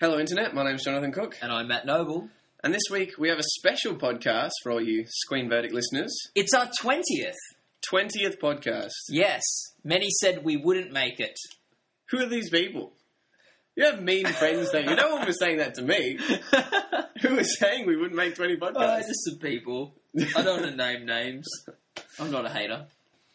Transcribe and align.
Hello, 0.00 0.18
Internet. 0.18 0.54
My 0.54 0.64
name's 0.64 0.82
Jonathan 0.82 1.12
Cook. 1.12 1.36
And 1.42 1.52
I'm 1.52 1.68
Matt 1.68 1.84
Noble. 1.84 2.30
And 2.64 2.72
this 2.72 2.84
week 2.90 3.18
we 3.18 3.28
have 3.28 3.38
a 3.38 3.42
special 3.42 3.94
podcast 3.94 4.52
for 4.62 4.72
all 4.72 4.80
you 4.80 5.04
Screen 5.06 5.50
Verdict 5.50 5.74
listeners. 5.74 6.10
It's 6.34 6.54
our 6.54 6.70
20th. 6.82 7.34
20th 7.92 8.38
podcast. 8.42 8.92
Yes. 9.10 9.42
Many 9.84 10.08
said 10.08 10.42
we 10.42 10.56
wouldn't 10.56 10.90
make 10.90 11.20
it. 11.20 11.36
Who 12.08 12.20
are 12.20 12.26
these 12.26 12.48
people? 12.48 12.94
You 13.76 13.84
have 13.84 14.00
mean 14.02 14.24
friends 14.24 14.72
that 14.72 14.86
you. 14.86 14.96
No 14.96 15.16
one 15.16 15.26
was 15.26 15.38
saying 15.38 15.58
that 15.58 15.74
to 15.74 15.82
me. 15.82 16.18
Who 17.20 17.36
was 17.36 17.58
saying 17.58 17.86
we 17.86 17.98
wouldn't 17.98 18.16
make 18.16 18.36
20 18.36 18.56
podcasts? 18.56 18.72
Oh, 18.76 18.98
just 19.00 19.24
some 19.26 19.38
people. 19.38 19.96
I 20.34 20.40
don't 20.40 20.62
want 20.62 20.70
to 20.70 20.76
name 20.76 21.04
names. 21.04 21.46
I'm 22.18 22.30
not 22.30 22.46
a 22.46 22.48
hater. 22.48 22.86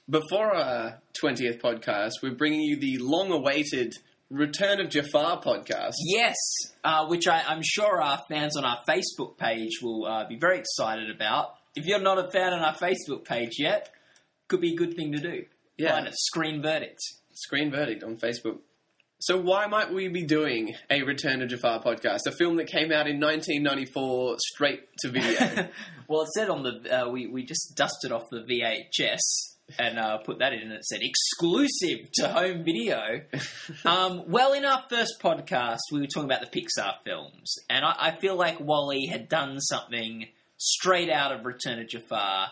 Before 0.09 0.51
our 0.51 0.99
20th 1.21 1.61
podcast, 1.61 2.13
we're 2.23 2.33
bringing 2.33 2.61
you 2.61 2.77
the 2.79 2.97
long 2.97 3.31
awaited 3.31 3.93
Return 4.35 4.81
of 4.81 4.89
Jafar 4.89 5.41
podcast. 5.41 5.93
Yes, 6.03 6.35
uh, 6.83 7.07
which 7.07 7.27
I, 7.27 7.41
I'm 7.47 7.61
sure 7.63 8.01
our 8.01 8.21
fans 8.29 8.57
on 8.57 8.65
our 8.65 8.79
Facebook 8.87 9.37
page 9.37 9.81
will 9.81 10.05
uh, 10.05 10.27
be 10.27 10.35
very 10.35 10.59
excited 10.59 11.09
about. 11.09 11.55
If 11.75 11.85
you're 11.85 12.01
not 12.01 12.17
a 12.17 12.29
fan 12.29 12.51
on 12.53 12.59
our 12.59 12.75
Facebook 12.75 13.23
page 13.23 13.53
yet, 13.59 13.91
could 14.49 14.59
be 14.59 14.73
a 14.73 14.75
good 14.75 14.95
thing 14.95 15.13
to 15.13 15.19
do. 15.19 15.45
Yeah. 15.77 15.91
Find 15.91 16.07
it, 16.07 16.15
Screen 16.17 16.61
Verdict. 16.61 16.99
Screen 17.33 17.71
Verdict 17.71 18.03
on 18.03 18.17
Facebook. 18.17 18.59
So, 19.19 19.39
why 19.39 19.67
might 19.67 19.93
we 19.93 20.09
be 20.09 20.23
doing 20.23 20.75
a 20.89 21.01
Return 21.03 21.41
of 21.41 21.47
Jafar 21.47 21.81
podcast? 21.81 22.27
A 22.27 22.31
film 22.31 22.57
that 22.57 22.67
came 22.67 22.91
out 22.91 23.07
in 23.07 23.19
1994 23.19 24.35
straight 24.39 24.81
to 24.99 25.09
video. 25.09 25.69
Well, 26.07 26.21
it 26.21 26.27
said 26.35 26.51
on 26.51 26.61
the 26.61 27.05
uh, 27.05 27.09
we 27.09 27.25
we 27.25 27.43
just 27.43 27.75
dusted 27.75 28.11
off 28.11 28.29
the 28.29 28.41
VHS 28.41 29.54
and 29.79 29.97
uh, 29.97 30.17
put 30.19 30.39
that 30.39 30.53
in, 30.53 30.59
and 30.59 30.71
it 30.71 30.85
said 30.85 31.01
exclusive 31.01 32.11
to 32.13 32.27
home 32.27 32.63
video. 32.63 33.21
Um, 33.83 34.23
well, 34.27 34.53
in 34.53 34.65
our 34.65 34.83
first 34.89 35.19
podcast, 35.21 35.79
we 35.91 35.99
were 35.99 36.07
talking 36.07 36.29
about 36.29 36.41
the 36.41 36.47
Pixar 36.59 36.95
films, 37.03 37.55
and 37.69 37.83
I, 37.83 37.95
I 37.97 38.15
feel 38.15 38.35
like 38.35 38.59
Wall-E 38.59 39.07
had 39.07 39.27
done 39.27 39.59
something 39.59 40.27
straight 40.57 41.09
out 41.09 41.31
of 41.31 41.45
Return 41.45 41.79
of 41.79 41.87
Jafar. 41.87 42.49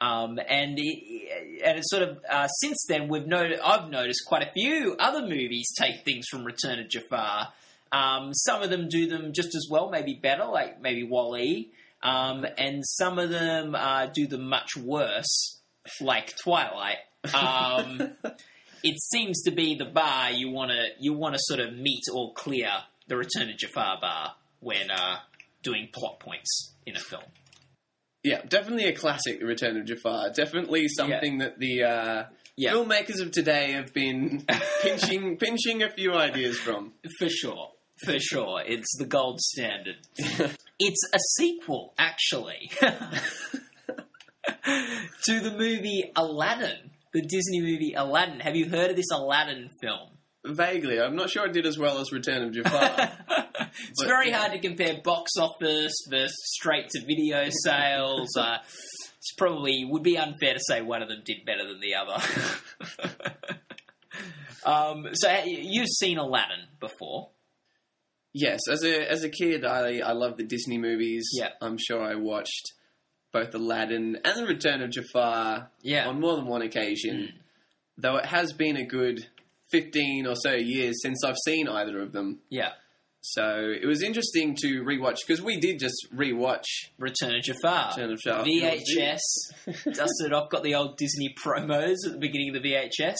Um, 0.00 0.38
and 0.48 0.78
it, 0.78 1.62
and 1.64 1.78
it's 1.78 1.90
sort 1.90 2.02
of 2.02 2.18
uh, 2.28 2.48
since 2.48 2.84
then 2.88 3.08
we've 3.08 3.26
noted 3.26 3.60
I've 3.60 3.88
noticed 3.88 4.24
quite 4.26 4.42
a 4.42 4.52
few 4.52 4.94
other 4.98 5.22
movies 5.22 5.72
take 5.76 6.04
things 6.04 6.26
from 6.28 6.44
Return 6.44 6.78
of 6.80 6.88
Jafar. 6.88 7.48
Um, 7.92 8.34
some 8.34 8.62
of 8.62 8.70
them 8.70 8.88
do 8.88 9.06
them 9.06 9.32
just 9.32 9.54
as 9.54 9.68
well, 9.70 9.90
maybe 9.90 10.14
better, 10.14 10.44
like 10.44 10.80
maybe 10.80 11.02
Wall-E. 11.04 11.70
Um, 12.02 12.46
and 12.58 12.84
some 12.84 13.18
of 13.18 13.30
them 13.30 13.74
uh, 13.74 14.06
do 14.06 14.26
them 14.26 14.48
much 14.48 14.76
worse, 14.76 15.55
like 16.00 16.34
Twilight. 16.42 16.98
Um, 17.34 18.00
it 18.84 19.00
seems 19.00 19.42
to 19.44 19.50
be 19.50 19.74
the 19.76 19.84
bar 19.86 20.30
you 20.30 20.50
want 20.50 20.70
to 20.70 20.84
you 21.00 21.12
want 21.12 21.34
to 21.34 21.40
sort 21.42 21.60
of 21.60 21.74
meet 21.74 22.02
or 22.12 22.32
clear 22.34 22.68
the 23.08 23.16
Return 23.16 23.50
of 23.50 23.56
Jafar 23.56 23.98
bar 24.00 24.34
when 24.60 24.90
uh, 24.90 25.16
doing 25.62 25.88
plot 25.92 26.20
points 26.20 26.72
in 26.86 26.96
a 26.96 27.00
film. 27.00 27.22
yeah, 28.22 28.42
definitely 28.48 28.84
a 28.86 28.92
classic, 28.94 29.38
The 29.40 29.46
Return 29.46 29.76
of 29.76 29.84
Jafar. 29.86 30.30
Definitely 30.30 30.88
something 30.88 31.38
that 31.38 31.58
the 31.58 31.82
uh, 31.84 32.24
Yeah. 32.56 32.72
filmmakers 32.72 33.20
of 33.20 33.30
today 33.32 33.72
have 33.72 33.92
been 33.92 34.44
pinching 34.82 35.36
pinching 35.36 35.82
a 35.82 35.90
few 35.90 36.14
ideas 36.14 36.56
from. 36.58 36.92
For 37.18 37.28
sure. 37.28 37.70
For 38.04 38.18
sure. 38.20 38.62
It's 38.66 38.96
the 38.98 39.06
gold 39.06 39.40
standard. 39.40 39.96
It's 40.78 41.00
a 41.14 41.18
sequel, 41.38 41.94
actually, 41.96 42.70
to 45.24 45.40
the 45.40 45.52
movie 45.56 46.10
Aladdin, 46.16 46.90
the 47.12 47.22
Disney 47.22 47.60
movie 47.60 47.94
Aladdin. 47.96 48.40
Have 48.40 48.56
you 48.56 48.68
heard 48.68 48.90
of 48.90 48.96
this 48.96 49.10
Aladdin 49.12 49.70
film? 49.80 50.10
Vaguely, 50.44 51.00
I'm 51.00 51.16
not 51.16 51.28
sure 51.30 51.46
it 51.46 51.52
did 51.52 51.66
as 51.66 51.76
well 51.78 51.98
as 51.98 52.12
Return 52.12 52.42
of 52.44 52.52
Jafar. 52.52 53.10
it's 53.90 54.02
But- 54.02 54.06
very 54.06 54.30
hard 54.30 54.52
to 54.52 54.58
compare 54.60 55.00
box 55.02 55.32
office 55.38 55.92
versus 56.08 56.36
straight 56.54 56.88
to 56.90 57.00
video 57.04 57.48
sales. 57.64 58.28
Uh, 58.38 58.58
it's 59.18 59.32
probably 59.36 59.84
would 59.90 60.04
be 60.04 60.16
unfair 60.16 60.54
to 60.54 60.60
say 60.60 60.82
one 60.82 61.02
of 61.02 61.08
them 61.08 61.20
did 61.24 61.38
better 61.44 61.66
than 61.66 61.80
the 61.80 61.96
other. 61.96 62.22
um, 64.64 65.08
so 65.14 65.34
you've 65.44 65.88
seen 65.88 66.18
Aladdin 66.18 66.66
before? 66.80 67.30
yes, 68.32 68.60
as 68.70 68.84
a 68.84 69.10
as 69.10 69.24
a 69.24 69.28
kid, 69.30 69.64
I 69.64 69.98
I 69.98 70.12
loved 70.12 70.36
the 70.38 70.44
Disney 70.44 70.78
movies. 70.78 71.28
Yeah. 71.32 71.48
I'm 71.60 71.76
sure 71.78 72.00
I 72.02 72.14
watched 72.16 72.72
both 73.32 73.54
Aladdin 73.54 74.18
and 74.24 74.38
The 74.38 74.46
Return 74.46 74.82
of 74.82 74.90
Jafar 74.90 75.70
Yeah. 75.82 76.08
on 76.08 76.20
more 76.20 76.36
than 76.36 76.46
one 76.46 76.62
occasion. 76.62 77.16
Mm. 77.16 77.32
Though 77.98 78.16
it 78.16 78.26
has 78.26 78.52
been 78.52 78.76
a 78.76 78.84
good 78.84 79.26
15 79.70 80.26
or 80.26 80.34
so 80.36 80.52
years 80.54 80.96
since 81.02 81.24
I've 81.24 81.36
seen 81.44 81.68
either 81.68 82.00
of 82.00 82.12
them. 82.12 82.40
Yeah. 82.50 82.70
So 83.28 83.72
it 83.82 83.84
was 83.86 84.02
interesting 84.04 84.54
to 84.60 84.84
rewatch 84.84 85.16
because 85.26 85.42
we 85.42 85.58
did 85.58 85.80
just 85.80 86.06
rewatch 86.14 86.62
Return 86.98 87.34
of 87.34 87.42
Jafar. 87.42 87.90
Return 87.96 88.12
of 88.12 88.20
Jafar. 88.20 88.44
VHS. 88.44 89.18
Dusted 89.94 90.32
off, 90.32 90.48
got 90.48 90.62
the 90.62 90.76
old 90.76 90.96
Disney 90.96 91.34
promos 91.36 91.96
at 92.06 92.12
the 92.12 92.18
beginning 92.20 92.54
of 92.54 92.62
the 92.62 92.72
VHS. 92.72 93.16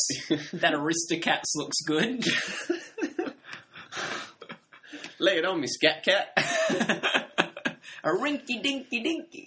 that 0.61 0.75
Aristocats 0.75 1.57
looks 1.57 1.79
good. 1.85 2.25
Lay 5.19 5.39
it 5.39 5.47
on 5.47 5.61
me, 5.61 5.67
Scat 5.67 6.05
Cat. 6.05 6.29
A 8.05 8.11
rinky 8.11 8.63
dinky 8.63 9.01
dinky. 9.03 9.46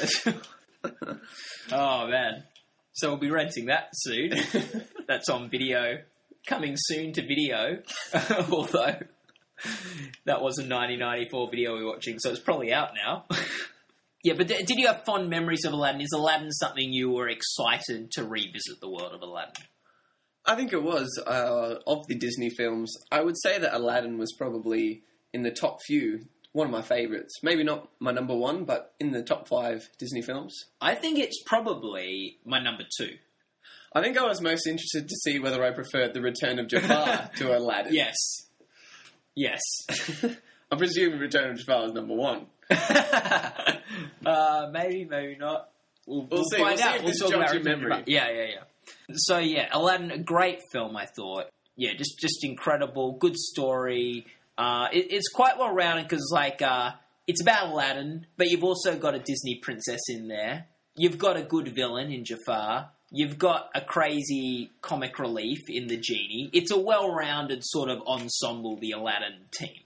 oh 1.72 2.06
man. 2.08 2.44
So 2.92 3.08
we'll 3.08 3.18
be 3.18 3.30
renting 3.30 3.66
that 3.66 3.90
soon. 3.94 4.32
That's 5.08 5.28
on 5.28 5.50
video. 5.50 5.98
Coming 6.46 6.74
soon 6.76 7.12
to 7.12 7.22
video. 7.22 7.82
Although 8.50 8.98
that 10.24 10.40
was 10.40 10.58
a 10.58 10.64
1994 10.64 11.50
video 11.50 11.76
we 11.76 11.84
were 11.84 11.90
watching, 11.90 12.18
so 12.18 12.30
it's 12.30 12.40
probably 12.40 12.72
out 12.72 12.90
now. 12.94 13.26
yeah, 14.24 14.34
but 14.36 14.48
d- 14.48 14.62
did 14.64 14.78
you 14.78 14.86
have 14.86 15.04
fond 15.04 15.28
memories 15.28 15.64
of 15.64 15.72
Aladdin? 15.72 16.00
Is 16.00 16.12
Aladdin 16.14 16.50
something 16.50 16.92
you 16.92 17.10
were 17.10 17.28
excited 17.28 18.10
to 18.12 18.24
revisit 18.24 18.80
the 18.80 18.88
world 18.88 19.12
of 19.12 19.20
Aladdin? 19.22 19.64
I 20.46 20.56
think 20.56 20.72
it 20.72 20.82
was 20.82 21.22
uh, 21.24 21.74
of 21.86 22.06
the 22.08 22.16
Disney 22.16 22.50
films. 22.50 22.96
I 23.12 23.22
would 23.22 23.36
say 23.38 23.58
that 23.58 23.74
Aladdin 23.74 24.18
was 24.18 24.32
probably 24.36 25.02
in 25.32 25.42
the 25.42 25.50
top 25.50 25.78
few, 25.86 26.26
one 26.52 26.66
of 26.66 26.72
my 26.72 26.82
favorites. 26.82 27.40
Maybe 27.42 27.62
not 27.64 27.88
my 28.00 28.10
number 28.12 28.34
one, 28.34 28.64
but 28.64 28.94
in 28.98 29.12
the 29.12 29.22
top 29.22 29.48
five 29.48 29.88
Disney 29.98 30.22
films. 30.22 30.64
I 30.80 30.94
think 30.94 31.18
it's 31.18 31.42
probably 31.46 32.38
my 32.44 32.60
number 32.62 32.84
two. 32.98 33.16
I 33.92 34.00
think 34.00 34.16
I 34.18 34.24
was 34.24 34.40
most 34.40 34.66
interested 34.66 35.08
to 35.08 35.16
see 35.16 35.38
whether 35.38 35.64
I 35.64 35.72
preferred 35.72 36.14
The 36.14 36.20
Return 36.20 36.58
of 36.58 36.68
Jafar 36.68 37.30
to 37.36 37.56
Aladdin. 37.58 37.94
Yes. 37.94 38.16
Yes. 39.34 39.60
I 40.72 40.76
presume 40.76 41.18
Return 41.18 41.50
of 41.50 41.58
Jafar 41.58 41.86
is 41.86 41.92
number 41.92 42.14
one. 42.14 42.46
uh, 42.70 44.68
maybe, 44.72 45.04
maybe 45.04 45.36
not. 45.38 45.70
We'll, 46.06 46.26
We'll 46.30 46.44
see. 46.44 46.56
find 46.58 46.68
We'll 46.68 46.76
see 46.78 46.82
out. 46.84 46.96
if 46.96 47.02
We'll 47.04 47.14
talk 47.14 47.34
about 47.34 47.48
your 47.52 47.60
of 47.60 47.64
memory. 47.64 48.02
Yeah, 48.06 48.28
yeah, 48.30 48.44
yeah. 48.44 48.62
So 49.14 49.38
yeah, 49.38 49.68
Aladdin, 49.72 50.10
a 50.10 50.18
great 50.18 50.60
film. 50.72 50.96
I 50.96 51.06
thought. 51.06 51.46
Yeah, 51.76 51.94
just 51.96 52.18
just 52.20 52.44
incredible, 52.44 53.12
good 53.12 53.36
story. 53.36 54.26
Uh, 54.60 54.88
it, 54.92 55.10
it's 55.10 55.28
quite 55.30 55.56
well 55.56 55.72
rounded 55.72 56.06
because 56.06 56.30
like 56.34 56.60
uh, 56.60 56.90
it's 57.26 57.40
about 57.40 57.70
Aladdin, 57.70 58.26
but 58.36 58.50
you've 58.50 58.62
also 58.62 58.94
got 58.98 59.14
a 59.14 59.18
Disney 59.18 59.58
princess 59.62 60.00
in 60.10 60.28
there. 60.28 60.66
You've 60.96 61.16
got 61.16 61.38
a 61.38 61.42
good 61.42 61.68
villain 61.68 62.12
in 62.12 62.26
Jafar. 62.26 62.90
You've 63.10 63.38
got 63.38 63.70
a 63.74 63.80
crazy 63.80 64.70
comic 64.82 65.18
relief 65.18 65.60
in 65.70 65.86
the 65.86 65.96
genie. 65.96 66.50
It's 66.52 66.70
a 66.70 66.78
well-rounded 66.78 67.60
sort 67.62 67.88
of 67.88 68.02
ensemble, 68.06 68.76
the 68.76 68.92
Aladdin 68.92 69.46
team. 69.50 69.80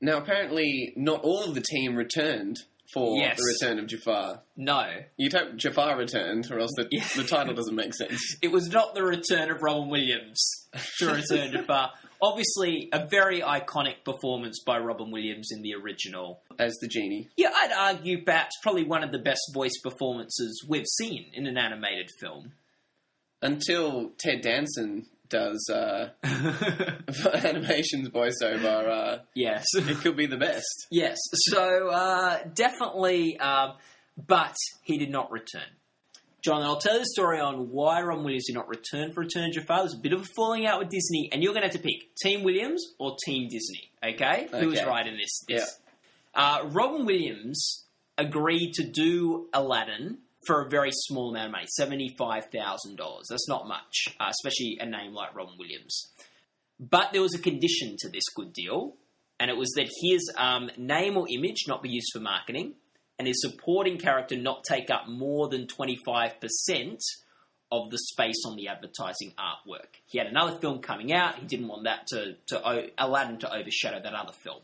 Now, 0.00 0.18
apparently, 0.18 0.92
not 0.96 1.22
all 1.22 1.42
of 1.42 1.56
the 1.56 1.60
team 1.60 1.96
returned 1.96 2.58
for 2.92 3.16
Yes. 3.18 3.36
The 3.36 3.56
Return 3.60 3.78
of 3.78 3.86
Jafar. 3.86 4.42
No, 4.56 4.84
You'd 5.16 5.32
hope 5.34 5.56
Jafar 5.56 5.96
returned, 5.98 6.50
or 6.50 6.58
else 6.60 6.70
the, 6.76 6.88
Yeah. 6.92 7.04
the 7.16 7.24
title 7.24 7.54
doesn't 7.54 7.74
make 7.74 7.94
sense. 7.94 8.36
it 8.42 8.50
was 8.50 8.68
not 8.68 8.94
the 8.94 9.02
return 9.02 9.50
of 9.50 9.62
Robin 9.62 9.88
Williams 9.88 10.66
to 10.98 11.12
return 11.12 11.52
to 11.52 11.62
Far. 11.64 11.90
Obviously, 12.20 12.88
a 12.92 13.06
very 13.06 13.40
iconic 13.42 14.02
performance 14.04 14.60
by 14.66 14.78
Robin 14.78 15.10
Williams 15.12 15.50
in 15.52 15.62
the 15.62 15.74
original. 15.74 16.40
As 16.58 16.74
the 16.80 16.88
genie. 16.88 17.28
Yeah, 17.36 17.50
I'd 17.54 17.72
argue 17.72 18.24
perhaps 18.24 18.56
probably 18.62 18.84
one 18.84 19.04
of 19.04 19.12
the 19.12 19.20
best 19.20 19.42
voice 19.54 19.78
performances 19.84 20.64
we've 20.68 20.86
seen 20.96 21.26
in 21.32 21.46
an 21.46 21.56
animated 21.56 22.08
film. 22.20 22.52
Until 23.40 24.10
Ted 24.18 24.40
Danson 24.40 25.06
does 25.28 25.68
uh, 25.72 26.10
animations 27.44 28.08
voiceover, 28.08 28.88
uh, 28.88 29.18
yes. 29.34 29.64
it 29.74 29.98
could 29.98 30.16
be 30.16 30.26
the 30.26 30.36
best. 30.36 30.86
yes. 30.90 31.16
So, 31.32 31.88
uh, 31.88 32.38
definitely, 32.54 33.38
um, 33.38 33.74
but 34.26 34.56
he 34.82 34.98
did 34.98 35.10
not 35.10 35.30
return. 35.30 35.62
John, 36.44 36.62
I'll 36.62 36.78
tell 36.78 36.94
you 36.94 37.00
the 37.00 37.06
story 37.06 37.40
on 37.40 37.70
why 37.70 38.00
Robin 38.00 38.24
Williams 38.24 38.46
did 38.46 38.54
not 38.54 38.68
return 38.68 39.12
for 39.12 39.20
Return 39.20 39.48
of 39.48 39.54
Jafar. 39.54 39.80
There's 39.80 39.94
a 39.94 39.98
bit 39.98 40.12
of 40.12 40.20
a 40.20 40.24
falling 40.36 40.66
out 40.66 40.78
with 40.78 40.88
Disney, 40.88 41.28
and 41.32 41.42
you're 41.42 41.52
going 41.52 41.62
to 41.62 41.68
have 41.68 41.76
to 41.76 41.82
pick 41.82 42.14
Team 42.22 42.44
Williams 42.44 42.94
or 42.98 43.16
Team 43.24 43.48
Disney. 43.48 43.90
Okay, 44.04 44.46
who 44.52 44.68
was 44.68 44.82
right 44.84 45.06
in 45.06 45.16
this? 45.16 45.44
this. 45.48 45.78
Uh, 46.34 46.68
Robin 46.70 47.04
Williams 47.04 47.84
agreed 48.16 48.72
to 48.74 48.84
do 48.84 49.48
Aladdin 49.52 50.18
for 50.46 50.64
a 50.64 50.68
very 50.68 50.90
small 50.92 51.30
amount 51.30 51.46
of 51.46 51.52
money, 51.52 51.66
seventy-five 51.76 52.46
thousand 52.50 52.96
dollars. 52.96 53.26
That's 53.28 53.48
not 53.48 53.66
much, 53.68 54.08
uh, 54.20 54.30
especially 54.30 54.78
a 54.80 54.86
name 54.86 55.12
like 55.12 55.34
Robin 55.34 55.54
Williams. 55.58 56.12
But 56.78 57.12
there 57.12 57.22
was 57.22 57.34
a 57.34 57.38
condition 57.38 57.96
to 58.00 58.08
this 58.08 58.24
good 58.36 58.52
deal. 58.52 58.94
and 59.40 59.50
it 59.50 59.56
was 59.56 59.70
that 59.76 59.88
his 60.02 60.30
um, 60.36 60.70
name 60.76 61.16
or 61.16 61.26
image 61.30 61.64
not 61.66 61.82
be 61.82 61.90
used 61.90 62.08
for 62.12 62.20
marketing, 62.20 62.74
and 63.18 63.26
his 63.28 63.40
supporting 63.40 63.98
character 63.98 64.36
not 64.36 64.64
take 64.64 64.90
up 64.90 65.08
more 65.08 65.48
than 65.48 65.66
twenty 65.66 65.96
five 66.04 66.40
percent 66.40 67.00
of 67.70 67.90
the 67.90 67.98
space 67.98 68.42
on 68.46 68.56
the 68.56 68.68
advertising 68.68 69.32
artwork. 69.38 70.00
He 70.06 70.18
had 70.18 70.26
another 70.26 70.58
film 70.58 70.80
coming 70.80 71.12
out. 71.12 71.34
He 71.38 71.46
didn't 71.46 71.68
want 71.68 71.84
that 71.84 72.06
to, 72.08 72.34
to 72.46 72.88
Aladdin 72.96 73.38
to 73.40 73.54
overshadow 73.54 74.00
that 74.02 74.14
other 74.14 74.32
film. 74.32 74.62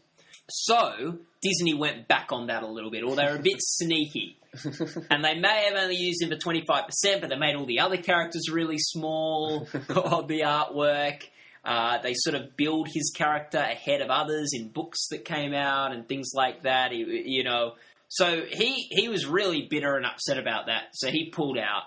So 0.51 1.19
Disney 1.43 1.75
went 1.75 2.09
back 2.09 2.29
on 2.31 2.49
that 2.49 2.63
a 2.63 2.67
little 2.67 2.91
bit, 2.91 3.05
or 3.05 3.17
they 3.17 3.25
were 3.25 3.37
a 3.37 3.43
bit 3.43 3.59
sneaky. 3.59 4.39
and 5.11 5.25
they 5.25 5.35
may 5.35 5.69
have 5.69 5.77
only 5.77 5.97
used 5.97 6.23
him 6.23 6.31
for 6.31 6.37
25%, 6.37 7.21
but 7.21 7.29
they 7.29 7.37
made 7.37 7.57
all 7.57 7.67
the 7.67 7.81
other 7.81 7.97
characters 7.97 8.49
really 8.51 8.79
small 8.79 9.63
of 9.89 10.29
the 10.29 10.41
artwork. 10.41 11.23
Uh, 11.65 11.99
they 12.03 12.13
sort 12.15 12.37
of 12.37 12.57
build 12.57 12.89
his 12.93 13.11
character 13.17 13.59
ahead 13.59 14.03
of 14.03 14.11
others 14.11 14.51
in 14.53 14.69
books 14.69 15.09
that 15.11 15.25
came 15.25 15.55
out 15.55 15.93
and 15.93 16.07
things 16.07 16.31
like 16.35 16.63
that. 16.65 16.93
He, 16.93 17.23
you 17.27 17.43
know, 17.43 17.73
so 18.09 18.43
he 18.43 18.87
he 18.91 19.09
was 19.09 19.27
really 19.27 19.67
bitter 19.69 19.97
and 19.97 20.05
upset 20.05 20.39
about 20.39 20.67
that. 20.67 20.89
So 20.93 21.11
he 21.11 21.31
pulled 21.31 21.59
out. 21.59 21.85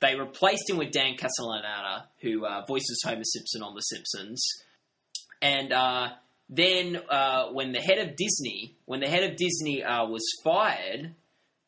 They 0.00 0.14
replaced 0.14 0.68
him 0.68 0.76
with 0.76 0.90
Dan 0.90 1.16
Castellaneta, 1.16 2.04
who 2.20 2.44
uh, 2.44 2.62
voices 2.68 3.02
Homer 3.04 3.24
Simpson 3.24 3.62
on 3.62 3.74
The 3.74 3.80
Simpsons. 3.80 4.46
And 5.40 5.72
uh, 5.72 6.10
then 6.48 7.00
uh, 7.08 7.48
when 7.48 7.72
the 7.72 7.80
head 7.80 7.98
of 7.98 8.16
Disney, 8.16 8.76
when 8.84 9.00
the 9.00 9.08
head 9.08 9.24
of 9.24 9.36
Disney 9.36 9.82
uh, 9.82 10.06
was 10.06 10.22
fired, 10.44 11.14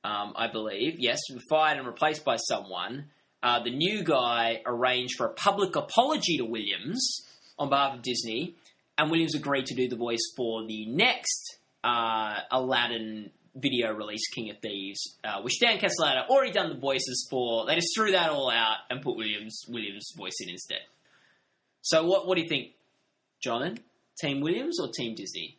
um, 0.05 0.33
I 0.37 0.47
believe, 0.51 0.97
yes, 0.99 1.19
fired 1.51 1.79
and 1.79 1.87
replaced 1.87 2.25
by 2.25 2.37
someone, 2.37 3.07
uh, 3.43 3.63
the 3.63 3.71
new 3.71 4.03
guy 4.05 4.63
arranged 4.65 5.17
for 5.17 5.27
a 5.27 5.33
public 5.33 5.77
apology 5.77 6.39
to 6.39 6.45
Williams 6.45 7.27
on 7.59 7.69
behalf 7.69 7.95
of 7.95 8.03
Disney, 8.03 8.55
and 8.97 9.11
Williams 9.11 9.35
agreed 9.35 9.67
to 9.67 9.75
do 9.75 9.89
the 9.89 9.97
voice 9.97 10.33
for 10.37 10.67
the 10.67 10.87
next 10.87 11.59
uh, 11.83 12.39
Aladdin 12.51 13.31
video 13.55 13.93
release, 13.93 14.29
King 14.29 14.51
of 14.51 14.59
Thieves, 14.61 15.17
uh, 15.25 15.41
which 15.43 15.59
Dan 15.61 15.79
Castellaneta 15.79 16.29
already 16.29 16.53
done 16.53 16.69
the 16.69 16.79
voices 16.79 17.27
for. 17.31 17.67
They 17.67 17.75
just 17.75 17.89
threw 17.97 18.13
that 18.13 18.31
all 18.31 18.51
out 18.51 18.79
and 18.91 19.03
put 19.03 19.17
Williams 19.17 19.65
Williams' 19.69 20.13
voice 20.17 20.37
in 20.41 20.51
instead. 20.51 20.83
So, 21.83 22.05
what 22.05 22.27
what 22.27 22.37
do 22.37 22.43
you 22.43 22.49
think, 22.49 22.73
Jonathan? 23.43 23.79
Team 24.20 24.41
Williams 24.41 24.79
or 24.81 24.88
Team 24.93 25.15
Disney? 25.15 25.59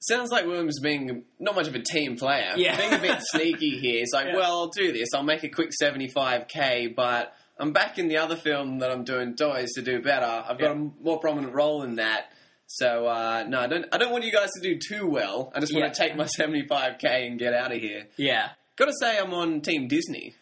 Sounds 0.00 0.30
like 0.30 0.44
Williams 0.46 0.78
being 0.80 1.24
not 1.40 1.54
much 1.56 1.66
of 1.68 1.74
a 1.74 1.82
team 1.82 2.16
player. 2.16 2.52
Yeah. 2.56 2.76
Being 2.76 2.92
a 2.92 2.98
bit 2.98 3.18
sneaky 3.22 3.78
here. 3.78 4.02
It's 4.02 4.12
like, 4.12 4.26
Yeah. 4.26 4.36
well, 4.36 4.52
I'll 4.60 4.68
do 4.68 4.92
this. 4.92 5.08
I'll 5.14 5.22
make 5.22 5.42
a 5.42 5.48
quick 5.48 5.70
75k, 5.82 6.94
but 6.94 7.32
I'm 7.58 7.72
back 7.72 7.98
in 7.98 8.08
the 8.08 8.18
other 8.18 8.36
film 8.36 8.80
that 8.80 8.90
I'm 8.90 9.04
doing 9.04 9.34
toys 9.36 9.72
to 9.74 9.82
do 9.82 10.00
better. 10.02 10.26
I've 10.26 10.58
got 10.58 10.76
Yeah. 10.76 10.82
a 10.82 11.02
more 11.02 11.18
prominent 11.18 11.54
role 11.54 11.82
in 11.82 11.96
that. 11.96 12.26
So 12.66 13.06
uh, 13.06 13.44
no, 13.48 13.60
I 13.60 13.66
don't. 13.68 13.86
I 13.92 13.96
don't 13.98 14.10
want 14.12 14.24
you 14.24 14.32
guys 14.32 14.50
to 14.56 14.60
do 14.60 14.78
too 14.78 15.06
well. 15.06 15.52
I 15.54 15.60
just 15.60 15.72
want 15.72 15.86
Yeah. 15.86 15.92
to 15.92 15.98
take 15.98 16.16
my 16.16 16.24
75k 16.24 17.26
and 17.26 17.38
get 17.38 17.54
out 17.54 17.72
of 17.72 17.78
here. 17.80 18.06
Yeah. 18.16 18.50
Got 18.76 18.86
to 18.86 18.92
say, 19.00 19.18
I'm 19.18 19.32
on 19.32 19.60
Team 19.62 19.88
Disney. 19.88 20.34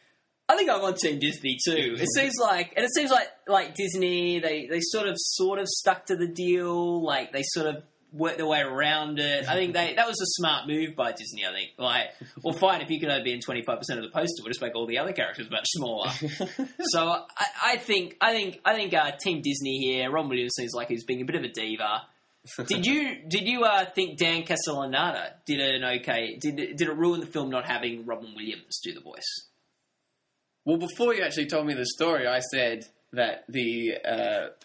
I 0.49 0.57
think 0.57 0.69
I'm 0.69 0.83
on 0.83 0.95
Team 0.95 1.19
Disney 1.19 1.57
too. 1.65 1.97
It 1.99 2.09
seems 2.15 2.35
like, 2.41 2.75
and 2.77 2.85
it 2.85 2.93
seems 2.95 3.11
like 3.11 3.29
like 3.49 3.75
Disney, 3.75 4.41
they 4.41 4.67
they 4.67 4.81
sort 4.81 5.09
of 5.09 5.15
sort 5.19 5.59
of 5.59 5.67
stuck 5.67 6.07
to 6.07 6.17
the 6.17 6.27
deal. 6.27 7.03
Like 7.03 7.33
they 7.33 7.43
sort 7.43 7.67
of 7.67 7.83
worked 8.13 8.37
their 8.37 8.47
way 8.47 8.61
around 8.61 9.19
it. 9.19 9.49
I 9.49 9.55
think 9.55 9.73
they 9.73 9.95
that 9.95 10.07
was 10.07 10.21
a 10.21 10.27
smart 10.27 10.69
move 10.69 10.95
by 10.95 11.13
Disney. 11.13 11.47
I 11.47 11.53
think 11.53 11.71
like, 11.79 12.09
well, 12.43 12.55
fine 12.55 12.83
if 12.83 12.91
you 12.91 13.01
can 13.01 13.11
only 13.11 13.25
be 13.25 13.33
in 13.33 13.41
25 13.41 13.79
percent 13.79 13.99
of 13.99 14.05
the 14.05 14.11
poster, 14.11 14.43
we'll 14.43 14.51
just 14.51 14.61
make 14.61 14.75
all 14.75 14.87
the 14.87 14.99
other 14.99 15.13
characters 15.13 15.51
much 15.51 15.67
smaller. 15.69 16.11
so 16.91 17.09
I, 17.09 17.47
I 17.65 17.77
think 17.79 18.17
I 18.21 18.33
think 18.33 18.61
I 18.65 18.75
think 18.75 18.93
uh, 18.93 19.13
Team 19.13 19.41
Disney 19.43 19.79
here. 19.79 20.11
Robin 20.11 20.29
Williams 20.29 20.55
seems 20.57 20.73
like 20.75 20.89
he's 20.89 21.05
being 21.05 21.23
a 21.23 21.25
bit 21.25 21.37
of 21.37 21.43
a 21.43 21.49
diva. 21.49 22.03
did 22.67 22.85
you 22.85 23.23
did 23.27 23.49
you 23.49 23.65
uh, 23.65 23.87
think 23.95 24.19
Dan 24.19 24.43
Castellaneta 24.43 25.33
did 25.47 25.61
an 25.61 26.01
okay? 26.01 26.37
Did 26.39 26.57
did 26.57 26.83
it 26.83 26.97
ruin 26.97 27.21
the 27.21 27.27
film 27.27 27.49
not 27.49 27.65
having 27.65 28.05
Robin 28.05 28.35
Williams 28.37 28.81
do 28.83 28.93
the 28.93 29.01
voice? 29.01 29.49
Well, 30.65 30.79
before 30.79 31.15
you 31.15 31.23
actually 31.23 31.47
told 31.47 31.67
me 31.67 31.75
the 31.75 31.87
story, 31.87 32.27
I 32.27 32.41
said 32.41 32.87
that 33.13 33.45
the 33.49 33.95
uh, 34.05 34.47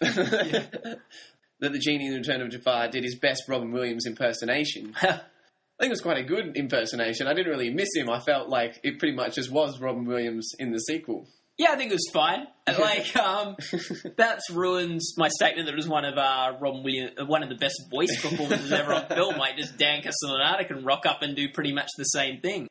that 1.60 1.72
the 1.72 1.78
genie 1.78 2.06
in 2.06 2.12
the 2.12 2.18
Return 2.18 2.40
of 2.40 2.50
Jafar 2.50 2.88
did 2.88 3.04
his 3.04 3.16
best 3.16 3.44
Robin 3.48 3.70
Williams 3.70 4.06
impersonation. 4.06 4.94
I 5.02 5.84
think 5.84 5.90
it 5.90 5.90
was 5.90 6.00
quite 6.02 6.18
a 6.18 6.24
good 6.24 6.56
impersonation. 6.56 7.26
I 7.26 7.32
didn't 7.32 7.50
really 7.50 7.70
miss 7.70 7.88
him. 7.94 8.10
I 8.10 8.20
felt 8.20 8.48
like 8.48 8.80
it 8.82 8.98
pretty 8.98 9.14
much 9.14 9.36
just 9.36 9.50
was 9.50 9.80
Robin 9.80 10.04
Williams 10.04 10.52
in 10.58 10.72
the 10.72 10.78
sequel. 10.78 11.26
Yeah, 11.56 11.72
I 11.72 11.76
think 11.76 11.90
it 11.90 11.94
was 11.94 12.10
fine. 12.12 12.46
Like, 12.78 13.16
um, 13.16 13.56
that 14.16 14.38
ruins 14.52 15.14
my 15.18 15.28
statement 15.28 15.66
that 15.66 15.72
it 15.72 15.76
was 15.76 15.88
one 15.88 16.04
of 16.04 16.16
uh, 16.16 16.52
Robin 16.60 16.84
Williams, 16.84 17.12
one 17.26 17.42
of 17.42 17.48
the 17.48 17.56
best 17.56 17.82
voice 17.90 18.22
performances 18.22 18.70
ever 18.70 18.94
on 18.94 19.08
film. 19.08 19.36
Like, 19.38 19.56
just 19.56 19.76
Dan 19.76 20.02
Castellaneta 20.02 20.68
can 20.68 20.84
rock 20.84 21.04
up 21.04 21.22
and 21.22 21.34
do 21.34 21.48
pretty 21.48 21.72
much 21.72 21.88
the 21.98 22.04
same 22.04 22.40
thing. 22.40 22.68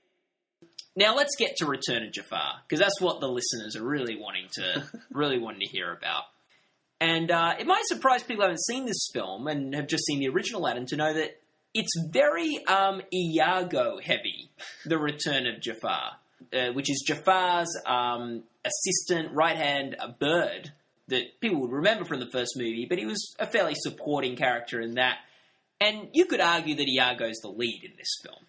Now 0.96 1.16
let's 1.16 1.36
get 1.38 1.56
to 1.58 1.66
Return 1.66 2.04
of 2.04 2.12
Jafar 2.12 2.62
because 2.68 2.80
that's 2.80 3.00
what 3.00 3.20
the 3.20 3.30
listeners 3.30 3.76
are 3.76 3.84
really 3.84 4.16
wanting 4.16 4.48
to 4.54 4.84
really 5.12 5.40
wanting 5.40 5.62
to 5.62 5.68
hear 5.68 5.92
about. 5.92 6.24
And 7.02 7.32
uh, 7.32 7.56
it 7.58 7.66
might 7.66 7.84
surprise 7.86 8.24
people 8.24 8.38
who 8.38 8.50
haven't 8.50 8.66
seen 8.66 8.86
this 8.86 9.10
film 9.14 9.48
and 9.48 9.74
have 9.74 9.88
just 9.88 10.06
seen 10.06 10.20
the 10.20 10.28
original 10.28 10.62
Aladdin 10.62 10.86
to 10.88 10.98
know 10.98 11.14
that 11.14 11.40
it's 11.74 11.94
very 12.10 12.66
um, 12.66 13.02
Iago 13.14 14.00
heavy. 14.04 14.50
The 14.86 14.98
Return 14.98 15.48
of 15.48 15.62
Jafar, 15.62 16.18
uh, 16.52 16.74
which 16.74 16.90
is 16.90 17.04
Jafar's 17.08 17.70
um, 17.86 18.44
assistant, 18.66 19.34
right 19.34 19.56
hand 19.56 19.96
a 20.00 20.10
bird 20.10 20.74
that 21.08 21.40
people 21.40 21.62
would 21.62 21.72
remember 21.72 22.06
from 22.06 22.20
the 22.20 22.30
first 22.32 22.56
movie, 22.56 22.86
but 22.88 22.98
he 22.98 23.06
was 23.06 23.36
a 23.40 23.48
fairly 23.48 23.76
supporting 23.76 24.36
character 24.36 24.80
in 24.82 24.96
that. 24.96 25.18
And 25.82 26.10
you 26.14 26.26
could 26.26 26.42
argue 26.42 26.76
that 26.76 26.88
Iago's 26.88 27.38
the 27.42 27.50
lead 27.50 27.84
in 27.84 27.92
this 27.98 28.20
film. 28.22 28.46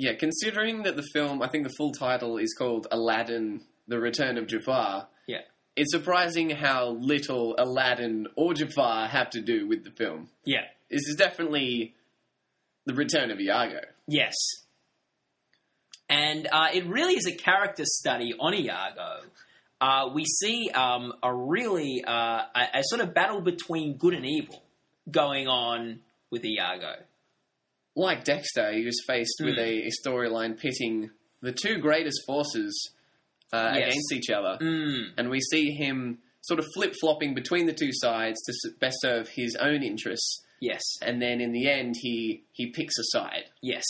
Yeah, 0.00 0.14
considering 0.14 0.84
that 0.84 0.96
the 0.96 1.02
film, 1.12 1.42
I 1.42 1.48
think 1.48 1.64
the 1.64 1.74
full 1.76 1.92
title 1.92 2.38
is 2.38 2.54
called 2.54 2.86
Aladdin: 2.90 3.60
The 3.86 4.00
Return 4.00 4.38
of 4.38 4.46
Jafar. 4.46 5.08
Yeah. 5.26 5.42
It's 5.76 5.92
surprising 5.92 6.48
how 6.48 6.92
little 6.98 7.54
Aladdin 7.58 8.26
or 8.34 8.54
Jafar 8.54 9.08
have 9.08 9.28
to 9.30 9.42
do 9.42 9.68
with 9.68 9.84
the 9.84 9.90
film. 9.90 10.30
Yeah. 10.42 10.64
This 10.90 11.02
is 11.06 11.16
definitely 11.16 11.94
the 12.86 12.94
return 12.94 13.30
of 13.30 13.40
Iago. 13.40 13.80
Yes. 14.08 14.34
And 16.08 16.48
uh, 16.50 16.68
it 16.72 16.86
really 16.86 17.14
is 17.14 17.26
a 17.26 17.36
character 17.36 17.84
study 17.84 18.32
on 18.40 18.54
Iago. 18.54 19.26
Uh, 19.82 20.08
we 20.14 20.24
see 20.24 20.70
um, 20.70 21.12
a 21.22 21.32
really 21.34 22.02
uh, 22.06 22.40
a, 22.56 22.78
a 22.78 22.82
sort 22.84 23.02
of 23.02 23.12
battle 23.12 23.42
between 23.42 23.98
good 23.98 24.14
and 24.14 24.24
evil 24.24 24.62
going 25.10 25.46
on 25.46 26.00
with 26.30 26.42
Iago. 26.42 26.94
Like 28.00 28.24
Dexter, 28.24 28.72
he 28.72 28.84
was 28.84 28.98
faced 29.06 29.36
with 29.40 29.56
Mm. 29.56 29.84
a, 29.84 29.86
a 29.88 29.90
storyline 30.04 30.58
pitting 30.58 31.10
the 31.42 31.52
two 31.52 31.78
greatest 31.78 32.18
forces 32.26 32.92
uh, 33.52 33.72
Yes. 33.74 33.88
against 33.88 34.12
each 34.12 34.30
other, 34.30 34.58
Mm. 34.64 35.12
and 35.18 35.28
we 35.28 35.40
see 35.40 35.72
him 35.72 36.18
sort 36.42 36.58
of 36.60 36.66
flip 36.74 36.94
flopping 37.00 37.34
between 37.34 37.66
the 37.66 37.72
two 37.72 37.90
sides 37.92 38.38
to 38.46 38.70
best 38.80 38.96
serve 39.00 39.28
his 39.34 39.54
own 39.56 39.82
interests. 39.82 40.42
Yes. 40.60 40.82
And 41.02 41.20
then 41.20 41.40
in 41.40 41.52
the 41.52 41.68
end, 41.68 41.94
he 42.00 42.44
he 42.52 42.68
picks 42.70 42.96
a 42.98 43.02
side. 43.16 43.44
Yes. 43.60 43.84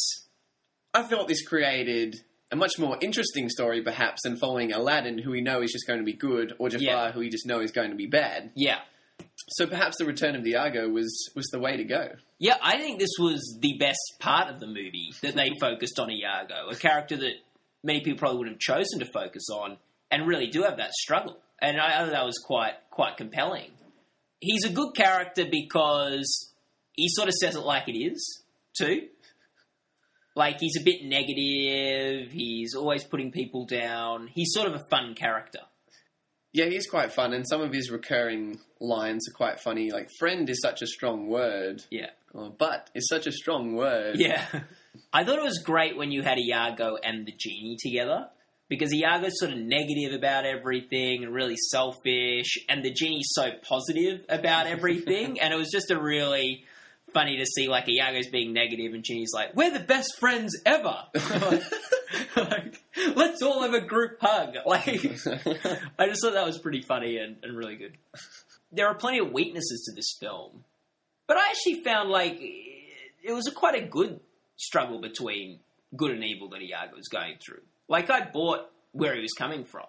I 0.95 1.03
thought 1.03 1.29
this 1.29 1.43
created 1.47 2.17
a 2.51 2.57
much 2.57 2.79
more 2.79 2.97
interesting 3.01 3.49
story, 3.49 3.81
perhaps, 3.83 4.23
than 4.25 4.37
following 4.37 4.73
Aladdin, 4.73 5.19
who 5.19 5.31
we 5.31 5.41
know 5.41 5.63
is 5.63 5.71
just 5.73 5.87
going 5.87 6.01
to 6.01 6.05
be 6.05 6.15
good, 6.15 6.55
or 6.59 6.69
Jafar, 6.69 6.85
Yeah. 6.85 7.13
who 7.13 7.21
we 7.21 7.29
just 7.29 7.47
know 7.47 7.61
is 7.61 7.71
going 7.71 7.91
to 7.91 7.97
be 7.97 8.07
bad. 8.07 8.51
Yeah. 8.57 8.81
So 9.53 9.67
perhaps 9.67 9.97
the 9.99 10.05
return 10.05 10.37
of 10.37 10.47
Iago 10.47 10.89
was 10.89 11.31
was 11.35 11.47
the 11.47 11.59
way 11.59 11.77
to 11.77 11.85
go. 11.85 12.11
Yeah, 12.39 12.57
I 12.63 12.79
think 12.79 12.99
this 12.99 13.17
was 13.19 13.59
the 13.61 13.77
best 13.79 14.15
part 14.19 14.49
of 14.49 14.61
the 14.61 14.67
movie 14.67 15.13
that 15.23 15.35
they 15.35 15.51
focused 15.61 15.99
on 15.99 16.11
Iago, 16.11 16.69
a 16.71 16.77
character 16.77 17.17
that 17.17 17.35
many 17.83 18.01
people 18.01 18.19
probably 18.19 18.39
would 18.39 18.49
have 18.49 18.59
chosen 18.59 19.01
to 19.01 19.07
focus 19.07 19.49
on, 19.53 19.77
and 20.11 20.27
really 20.27 20.47
do 20.47 20.63
have 20.63 20.77
that 20.79 20.93
struggle. 20.93 21.37
And 21.61 21.81
I, 21.81 21.89
I 21.89 22.05
thought 22.05 22.13
that 22.13 22.25
was 22.25 22.39
quite 22.39 22.75
quite 22.91 23.17
compelling. 23.17 23.71
He's 24.41 24.65
a 24.65 24.71
good 24.71 24.95
character 24.95 25.45
because 25.51 26.53
he 26.93 27.09
sort 27.09 27.29
of 27.29 27.35
says 27.35 27.57
it 27.57 27.61
like 27.61 27.89
it 27.89 27.99
is, 27.99 28.43
too. 28.79 29.09
Like 30.37 30.61
he's 30.61 30.77
a 30.81 30.85
bit 30.85 31.03
negative. 31.05 32.31
He's 32.31 32.75
always 32.75 33.05
putting 33.05 33.33
people 33.33 33.67
down. 33.67 34.29
He's 34.33 34.53
sort 34.53 34.69
of 34.69 34.75
a 34.75 34.85
fun 34.89 35.15
character. 35.15 35.61
Yeah, 36.53 36.67
he's 36.67 36.89
quite 36.89 37.13
fun, 37.13 37.33
and 37.33 37.47
some 37.49 37.61
of 37.61 37.73
his 37.73 37.91
recurring 37.91 38.59
lines 38.81 39.29
are 39.29 39.33
quite 39.37 39.61
funny. 39.61 39.91
Like 39.91 40.09
"friend" 40.19 40.49
is 40.51 40.61
such 40.61 40.83
a 40.83 40.87
strong 40.87 41.29
word, 41.29 41.83
Yeah. 41.91 42.11
or 42.35 42.51
"but" 42.51 42.91
is 42.95 43.07
such 43.09 43.27
a 43.27 43.33
strong 43.33 43.75
word. 43.77 44.17
Yeah. 44.19 44.45
I 45.13 45.23
thought 45.25 45.39
it 45.39 45.45
was 45.45 45.59
great 45.59 45.97
when 45.97 46.11
you 46.11 46.23
had 46.23 46.39
Iago 46.39 46.97
and 47.03 47.25
the 47.25 47.33
genie 47.39 47.77
together 47.81 48.29
because 48.69 48.93
Iago's 48.93 49.39
sort 49.39 49.53
of 49.53 49.59
negative 49.59 50.13
about 50.13 50.45
everything 50.45 51.23
and 51.25 51.33
really 51.33 51.57
selfish, 51.71 52.57
and 52.69 52.85
the 52.85 52.93
genie's 52.93 53.29
so 53.33 53.51
positive 53.63 54.25
about 54.29 54.67
everything, 54.67 55.39
and 55.41 55.53
it 55.55 55.57
was 55.57 55.71
just 55.73 55.91
a 55.93 56.01
really 56.01 56.65
funny 57.13 57.37
to 57.39 57.47
see 57.47 57.69
like 57.69 57.87
Iago's 57.89 58.29
being 58.29 58.53
negative 58.53 58.95
and 58.95 59.03
Genie's 59.05 59.33
like, 59.35 59.55
"We're 59.55 59.71
the 59.73 59.81
best 59.85 60.19
friends 60.19 60.57
ever." 60.65 60.97
like, 62.37 62.83
let's 63.15 63.43
all 63.43 63.63
have 63.63 63.75
a 63.75 63.81
group 63.81 64.19
hug. 64.21 64.55
Like, 64.67 64.87
I 65.99 66.07
just 66.07 66.23
thought 66.23 66.35
that 66.35 66.47
was 66.47 66.59
pretty 66.59 66.83
funny 66.83 67.17
and, 67.19 67.37
and 67.43 67.57
really 67.57 67.77
good. 67.77 67.97
There 68.73 68.87
are 68.87 68.95
plenty 68.95 69.19
of 69.19 69.33
weaknesses 69.33 69.85
to 69.89 69.95
this 69.97 70.17
film. 70.21 70.65
But 71.27 71.37
I 71.37 71.49
actually 71.51 71.83
found 71.83 72.11
like 72.11 72.39
it 72.41 73.33
was 73.33 73.47
a 73.47 73.53
quite 73.53 73.81
a 73.81 73.87
good 73.87 74.21
struggle 74.57 75.01
between 75.01 75.61
good 75.97 76.11
and 76.13 76.25
evil 76.25 76.49
that 76.51 76.61
Iago 76.63 76.97
was 76.97 77.09
going 77.09 77.35
through. 77.45 77.63
Like 77.89 78.11
I 78.11 78.29
bought 78.31 78.71
where 78.93 79.15
he 79.15 79.21
was 79.21 79.33
coming 79.33 79.65
from. 79.65 79.87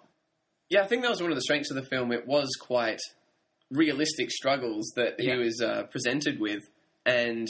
Yeah, 0.68 0.82
I 0.82 0.86
think 0.86 1.02
that 1.02 1.10
was 1.10 1.20
one 1.20 1.30
of 1.30 1.36
the 1.36 1.42
strengths 1.42 1.70
of 1.70 1.76
the 1.76 1.82
film. 1.84 2.12
It 2.12 2.26
was 2.26 2.48
quite 2.60 3.00
realistic 3.70 4.30
struggles 4.30 4.92
that 4.96 5.16
Yeah. 5.18 5.34
he 5.34 5.38
was 5.40 5.60
uh, 5.60 5.84
presented 5.90 6.38
with, 6.40 6.62
and 7.04 7.48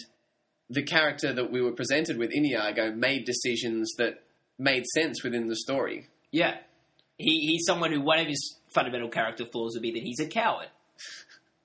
the 0.71 0.83
character 0.83 1.33
that 1.33 1.53
we 1.53 1.61
were 1.61 1.73
presented 1.73 2.17
with 2.17 2.31
in 2.33 2.47
Iago 2.47 2.93
made 2.93 3.25
decisions 3.25 3.93
that 3.99 4.23
made 4.59 4.85
sense 4.95 5.23
within 5.23 5.49
the 5.49 5.57
story. 5.57 6.09
Yeah. 6.31 6.57
He, 7.19 7.47
he's 7.47 7.67
someone 7.67 7.93
who 7.93 8.01
one 8.01 8.19
of 8.19 8.27
his 8.27 8.59
fundamental 8.75 9.09
character 9.09 9.45
flaws 9.45 9.75
would 9.75 9.83
be 9.83 9.93
that 9.93 10.03
he's 10.03 10.21
a 10.21 10.27
coward. 10.27 10.69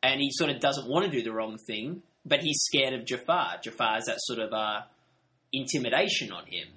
And 0.04 0.20
he 0.20 0.30
sort 0.32 0.52
of 0.52 0.60
doesn't 0.60 0.90
want 0.90 1.06
to 1.06 1.12
do 1.12 1.24
the 1.24 1.32
wrong 1.32 1.58
thing, 1.58 2.04
but 2.26 2.42
he's 2.42 2.60
scared 2.62 2.94
of 2.94 3.06
Jafar. 3.06 3.58
Jafar 3.64 3.96
has 3.96 4.06
that 4.06 4.18
sort 4.20 4.40
of 4.40 4.54
uh, 4.54 4.82
intimidation 5.54 6.32
on 6.32 6.46
him. 6.46 6.68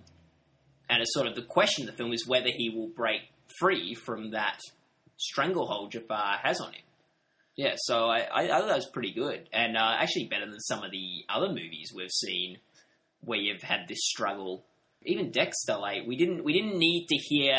And 0.89 1.03
it's 1.03 1.13
sort 1.15 1.27
of 1.27 1.35
the 1.35 1.43
question 1.43 1.89
of 1.89 1.93
the 1.93 1.97
film 1.97 2.13
is 2.13 2.27
whether 2.27 2.51
he 2.51 2.71
will 2.71 2.89
break 2.89 3.23
free 3.59 3.95
from 3.95 4.31
that 4.31 4.61
stranglehold 5.17 5.93
Jafar 5.93 6.39
has 6.43 6.61
on 6.61 6.73
him. 6.73 6.83
Yeah, 7.61 7.75
so 7.77 8.07
I, 8.07 8.21
I, 8.21 8.43
I 8.45 8.49
thought 8.49 8.69
that 8.69 8.77
was 8.77 8.89
pretty 8.91 9.13
good. 9.13 9.47
And 9.53 9.77
uh, 9.77 9.97
actually 9.99 10.29
better 10.29 10.47
than 10.47 10.59
some 10.61 10.83
of 10.83 10.91
the 10.91 11.25
other 11.29 11.49
movies 11.49 11.93
we've 11.95 12.11
seen 12.11 12.57
where 13.21 13.39
you've 13.39 13.61
had 13.61 13.81
this 13.87 13.99
struggle. 14.01 14.65
Even 15.05 15.31
Dexter, 15.31 15.77
like 15.77 16.07
we 16.07 16.17
didn't 16.17 16.43
we 16.43 16.55
didn't 16.55 16.79
need 16.79 17.07
to 17.09 17.17
hear 17.17 17.55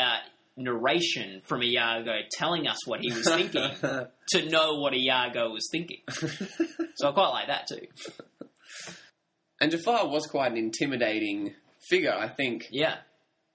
narration 0.56 1.40
from 1.44 1.62
Iago 1.62 2.14
telling 2.32 2.66
us 2.66 2.84
what 2.84 2.98
he 3.00 3.12
was 3.12 3.28
thinking 3.28 3.70
to 4.30 4.50
know 4.50 4.80
what 4.80 4.92
Iago 4.92 5.50
was 5.50 5.68
thinking. 5.70 6.00
So 6.96 7.08
I 7.08 7.12
quite 7.12 7.28
like 7.30 7.46
that 7.46 7.68
too. 7.68 7.86
And 9.60 9.70
Jafar 9.70 10.08
was 10.08 10.26
quite 10.26 10.52
an 10.52 10.58
intimidating 10.58 11.54
figure, 11.88 12.12
I 12.12 12.28
think. 12.28 12.66
Yeah, 12.70 12.96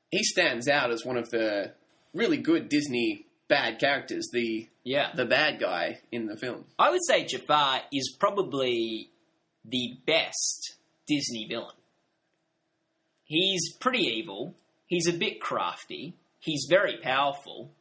He 0.10 0.24
stands 0.24 0.68
out 0.68 0.92
as 0.92 1.06
one 1.06 1.18
of 1.18 1.30
the 1.30 1.74
really 2.16 2.38
good 2.38 2.68
Disney 2.68 3.27
bad 3.48 3.80
characters, 3.80 4.30
the 4.32 4.68
yeah. 4.84 5.10
the 5.16 5.26
bad 5.26 5.60
guy 5.60 6.00
in 6.12 6.28
the 6.28 6.38
film. 6.38 6.66
I 6.78 6.92
would 6.92 7.06
say 7.06 7.26
Jafar 7.26 7.82
is 7.92 8.16
probably 8.20 9.10
the 9.66 9.98
best 10.06 10.76
Disney 11.08 11.48
villain. 11.48 11.76
He's 13.24 13.74
pretty 13.74 14.04
evil. 14.04 14.56
He's 14.86 15.08
a 15.08 15.14
bit 15.14 15.42
crafty. 15.42 16.14
He's 16.40 16.68
very 16.70 16.98
powerful. 16.98 17.72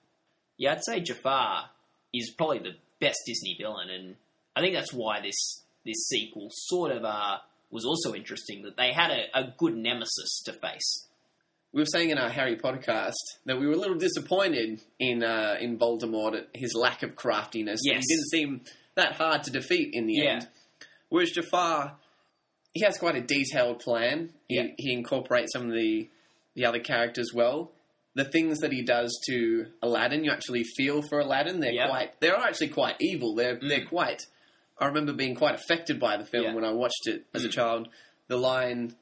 Yeah, 0.56 0.73
I'd 0.73 0.85
say 0.85 1.00
Jafar 1.00 1.70
is 2.12 2.30
probably 2.30 2.58
the 2.58 2.76
best 3.00 3.20
Disney 3.26 3.56
villain, 3.58 3.90
and 3.90 4.16
I 4.56 4.61
think 4.61 4.75
that's 4.75 4.92
why 4.92 5.20
this 5.20 5.62
this 5.85 6.08
sequel 6.08 6.49
sort 6.50 6.90
of 6.90 7.04
uh, 7.04 7.38
was 7.70 7.85
also 7.85 8.14
interesting 8.14 8.62
that 8.62 8.76
they 8.76 8.92
had 8.92 9.11
a, 9.11 9.38
a 9.38 9.54
good 9.56 9.76
nemesis 9.76 10.42
to 10.44 10.52
face. 10.52 11.05
We 11.76 11.83
were 11.83 11.87
saying 11.92 12.09
in 12.09 12.16
our 12.16 12.30
Harry 12.30 12.56
podcast 12.56 13.12
that 13.45 13.61
we 13.61 13.66
were 13.66 13.75
a 13.75 13.76
little 13.76 13.99
disappointed 13.99 14.80
in 14.99 15.23
uh, 15.23 15.56
in 15.61 15.78
Voldemort 15.78 16.35
at 16.35 16.49
his 16.54 16.73
lack 16.75 17.02
of 17.02 17.14
craftiness. 17.16 17.80
Yes. 17.85 18.02
He 18.09 18.14
didn't 18.14 18.28
seem 18.30 18.61
that 18.95 19.12
hard 19.12 19.42
to 19.42 19.50
defeat 19.50 19.90
in 19.92 20.06
the 20.06 20.14
Yeah. 20.14 20.30
end. 20.37 20.49
Whereas 21.11 21.33
Jafar, 21.33 21.99
he 22.73 22.80
has 22.83 22.97
quite 22.97 23.16
a 23.16 23.21
detailed 23.21 23.80
plan. 23.80 24.33
He, 24.49 24.56
Yeah. 24.56 24.68
he 24.78 24.90
incorporates 24.95 25.52
some 25.52 25.68
of 25.68 25.75
the 25.75 26.09
the 26.54 26.64
other 26.64 26.80
characters 26.80 27.35
well. 27.35 27.73
The 28.14 28.25
things 28.25 28.61
that 28.61 28.73
he 28.73 28.80
does 28.83 29.14
to 29.28 29.66
Aladdin, 29.83 30.25
you 30.25 30.30
actually 30.30 30.64
feel 30.78 31.02
for 31.02 31.21
Aladdin. 31.21 31.61
They're 31.61 31.73
Yeah. 31.75 31.88
quite 31.88 32.18
they're 32.21 32.37
actually 32.38 32.68
quite 32.68 32.97
evil. 33.00 33.35
They're 33.35 33.56
Mm. 33.59 33.68
they're 33.68 33.85
quite. 33.85 34.23
I 34.78 34.87
remember 34.87 35.12
being 35.12 35.35
quite 35.35 35.56
affected 35.56 36.00
by 36.00 36.16
the 36.16 36.25
film 36.25 36.45
Yeah. 36.45 36.54
when 36.54 36.64
I 36.64 36.73
watched 36.73 37.06
it 37.06 37.26
as 37.35 37.45
a 37.45 37.49
Mm. 37.49 37.52
child. 37.52 37.88
The 38.28 38.38
line, 38.38 38.97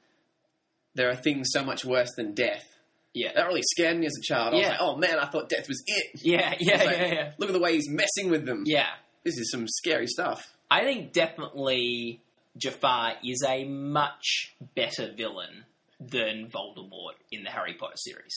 "There 0.94 1.08
are 1.10 1.16
things 1.16 1.48
so 1.52 1.64
much 1.64 1.84
worse 1.84 2.10
than 2.16 2.34
death." 2.34 2.64
Yeah, 3.12 3.32
That 3.34 3.46
really 3.46 3.62
scared 3.62 3.96
me 3.98 4.06
as 4.06 4.16
a 4.18 4.22
child. 4.22 4.54
I 4.54 4.56
was 4.56 4.62
Yeah. 4.62 4.68
like, 4.70 4.80
"Oh 4.80 4.96
man, 4.96 5.18
I 5.20 5.26
thought 5.26 5.48
death 5.48 5.68
was 5.68 5.82
it." 5.86 6.20
yeah, 6.22 6.54
yeah, 6.60 6.76
like, 6.84 6.96
yeah, 6.98 7.12
yeah. 7.14 7.32
Look 7.38 7.48
at 7.48 7.52
the 7.52 7.60
way 7.60 7.74
he's 7.74 7.88
messing 7.88 8.30
with 8.30 8.44
them. 8.44 8.64
Yeah, 8.66 8.88
This 9.22 9.38
is 9.38 9.50
some 9.52 9.66
scary 9.68 10.06
stuff. 10.08 10.44
I 10.70 10.82
think 10.82 11.12
definitely 11.12 12.20
Jafar 12.56 13.14
is 13.24 13.44
a 13.46 13.64
much 13.64 14.52
better 14.74 15.12
villain 15.16 15.64
than 16.00 16.48
Voldemort 16.50 17.14
in 17.30 17.44
the 17.44 17.50
Harry 17.50 17.74
Potter 17.74 17.96
series. 17.96 18.34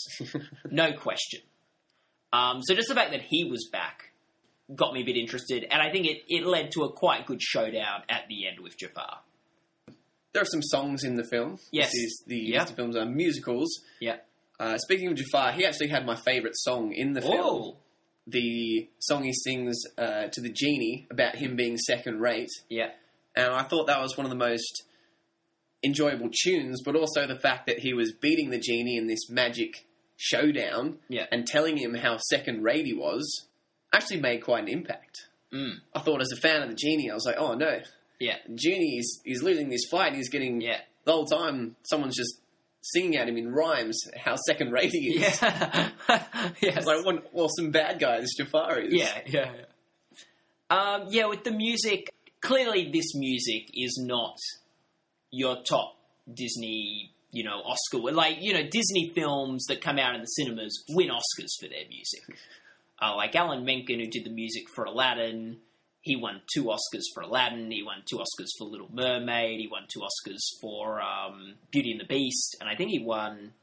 no 0.71 0.93
question. 0.93 1.41
Um, 2.31 2.61
so 2.63 2.75
just 2.75 2.87
the 2.89 2.95
fact 2.95 3.11
that 3.11 3.21
he 3.21 3.45
was 3.45 3.67
back 3.71 4.11
got 4.75 4.93
me 4.93 5.01
a 5.01 5.05
bit 5.05 5.15
interested, 5.17 5.65
and 5.71 5.81
I 5.81 5.89
think 5.91 6.05
it, 6.05 6.23
it 6.27 6.45
led 6.45 6.71
to 6.73 6.83
a 6.83 6.91
quite 6.91 7.25
good 7.25 7.41
showdown 7.41 8.03
at 8.09 8.27
the 8.27 8.47
end 8.47 8.59
with 8.59 8.77
Jafar. 8.77 9.19
There 10.37 10.43
are 10.43 10.45
some 10.45 10.61
songs 10.61 11.03
in 11.03 11.15
the 11.15 11.23
film. 11.23 11.57
Yes. 11.71 11.87
This 11.91 12.01
is 12.03 12.23
the 12.27 12.37
Yeah. 12.37 12.59
Disney 12.59 12.75
films 12.75 12.95
are 12.95 13.05
musicals. 13.05 13.69
Yeah. 13.99 14.17
Uh, 14.59 14.77
speaking 14.77 15.07
of 15.07 15.15
Jafar, 15.15 15.51
he 15.53 15.65
actually 15.65 15.87
had 15.89 16.05
my 16.05 16.15
favourite 16.15 16.55
song 16.55 16.93
in 16.93 17.13
the 17.13 17.21
film. 17.21 17.33
Oh, 17.39 17.77
The 18.27 18.87
song 18.99 19.23
he 19.23 19.33
sings 19.33 19.75
uh, 19.97 20.27
to 20.31 20.41
the 20.41 20.49
genie 20.49 21.07
about 21.09 21.35
him 21.35 21.55
being 21.55 21.77
second 21.77 22.19
rate. 22.19 22.49
yeah, 22.69 22.89
And 23.35 23.51
I 23.53 23.63
thought 23.63 23.87
that 23.87 23.99
was 24.01 24.15
one 24.17 24.25
of 24.25 24.29
the 24.29 24.35
most 24.37 24.83
enjoyable 25.83 26.29
tunes, 26.43 26.81
but 26.83 26.95
also 26.95 27.25
the 27.27 27.39
fact 27.39 27.67
that 27.67 27.79
he 27.79 27.93
was 27.93 28.11
beating 28.11 28.49
the 28.49 28.59
genie 28.59 28.97
in 28.97 29.07
this 29.07 29.29
magic 29.29 29.85
showdown 30.17 30.97
yeah, 31.09 31.25
and 31.31 31.45
telling 31.45 31.77
him 31.77 31.93
how 31.93 32.17
second 32.17 32.63
rate 32.63 32.85
he 32.85 32.93
was 32.93 33.47
actually 33.93 34.19
made 34.19 34.43
quite 34.43 34.63
an 34.63 34.69
impact. 34.69 35.27
mm, 35.53 35.73
I 35.95 35.99
thought 36.01 36.21
as 36.21 36.31
a 36.31 36.35
fan 36.41 36.63
of 36.63 36.69
the 36.69 36.75
genie, 36.75 37.09
I 37.11 37.13
was 37.13 37.25
like, 37.25 37.37
oh 37.37 37.53
no, 37.53 37.79
yeah, 38.19 38.37
Genie 38.53 38.97
is, 38.97 39.21
is 39.25 39.43
losing 39.43 39.69
this 39.69 39.85
fight. 39.89 40.15
He's 40.15 40.29
getting 40.29 40.61
yeah, 40.61 40.79
the 41.05 41.11
whole 41.11 41.25
time 41.25 41.75
someone's 41.83 42.15
just 42.15 42.39
singing 42.81 43.17
at 43.17 43.27
him 43.27 43.37
in 43.37 43.51
rhymes 43.51 43.99
how 44.17 44.35
second 44.47 44.71
rate 44.71 44.91
he 44.91 45.17
is. 45.17 45.41
yeah. 45.41 45.89
yes. 46.09 46.77
It's 46.77 46.85
like 46.85 47.05
one, 47.05 47.17
an 47.17 47.23
awesome 47.33 47.71
bad 47.71 47.99
guy 47.99 48.19
this 48.21 48.35
Jafar 48.35 48.79
is. 48.79 48.93
Yeah, 48.93 49.19
yeah, 49.25 49.51
yeah. 49.53 49.63
Um, 50.69 51.07
yeah, 51.09 51.27
with 51.27 51.43
the 51.43 51.51
music, 51.51 52.11
clearly 52.41 52.89
this 52.91 53.15
music 53.15 53.69
is 53.73 54.01
not 54.03 54.37
your 55.31 55.57
top 55.63 55.95
Disney, 56.31 57.13
you 57.31 57.43
know, 57.43 57.61
Oscar. 57.65 58.11
Like, 58.11 58.37
you 58.41 58.53
know, 58.53 58.63
Disney 58.63 59.11
films 59.15 59.65
that 59.67 59.81
come 59.81 59.97
out 59.97 60.15
in 60.15 60.21
the 60.21 60.27
cinemas 60.27 60.83
win 60.89 61.09
Oscars 61.09 61.51
for 61.59 61.69
their 61.69 61.87
music. 61.89 62.21
Uh, 63.01 63.15
like 63.15 63.35
Alan 63.35 63.63
Menken, 63.63 63.99
who 63.99 64.07
did 64.07 64.25
the 64.25 64.31
music 64.31 64.63
for 64.73 64.85
Aladdin, 64.85 65.57
he 66.07 66.15
won 66.15 66.41
two 66.53 66.65
Oscars 66.65 67.03
for 67.13 67.21
Aladdin. 67.21 67.69
He 67.71 67.83
won 67.83 68.03
two 68.05 68.17
Oscars 68.17 68.49
for 68.57 68.65
Little 68.65 68.89
Mermaid. 68.91 69.59
He 69.59 69.67
won 69.67 69.83
two 69.87 69.99
Oscars 69.99 70.41
for 70.61 71.01
um, 71.01 71.55
Beauty 71.71 71.91
and 71.91 71.99
the 71.99 72.05
Beast, 72.05 72.57
and 72.59 72.69
I 72.69 72.75
think 72.75 72.91
he 72.91 72.99
won 72.99 73.53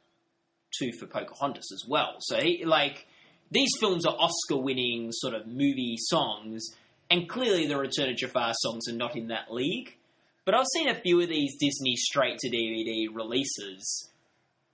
two 0.78 0.92
for 0.98 1.06
Pocahontas 1.06 1.70
as 1.72 1.88
well. 1.88 2.16
So 2.20 2.40
he 2.40 2.64
like 2.64 3.06
these 3.50 3.70
films 3.80 4.06
are 4.06 4.14
Oscar-winning 4.14 5.10
sort 5.12 5.34
of 5.34 5.46
movie 5.46 5.96
songs, 5.98 6.64
and 7.10 7.28
clearly 7.28 7.66
the 7.66 7.76
Return 7.76 8.10
of 8.10 8.16
Jafar 8.16 8.52
songs 8.54 8.88
are 8.88 8.96
not 8.96 9.16
in 9.16 9.28
that 9.28 9.52
league. 9.52 9.96
But 10.44 10.54
I've 10.54 10.66
seen 10.74 10.88
a 10.88 10.94
few 10.94 11.20
of 11.20 11.28
these 11.28 11.56
Disney 11.58 11.96
straight-to-DVD 11.96 13.06
releases, 13.14 14.10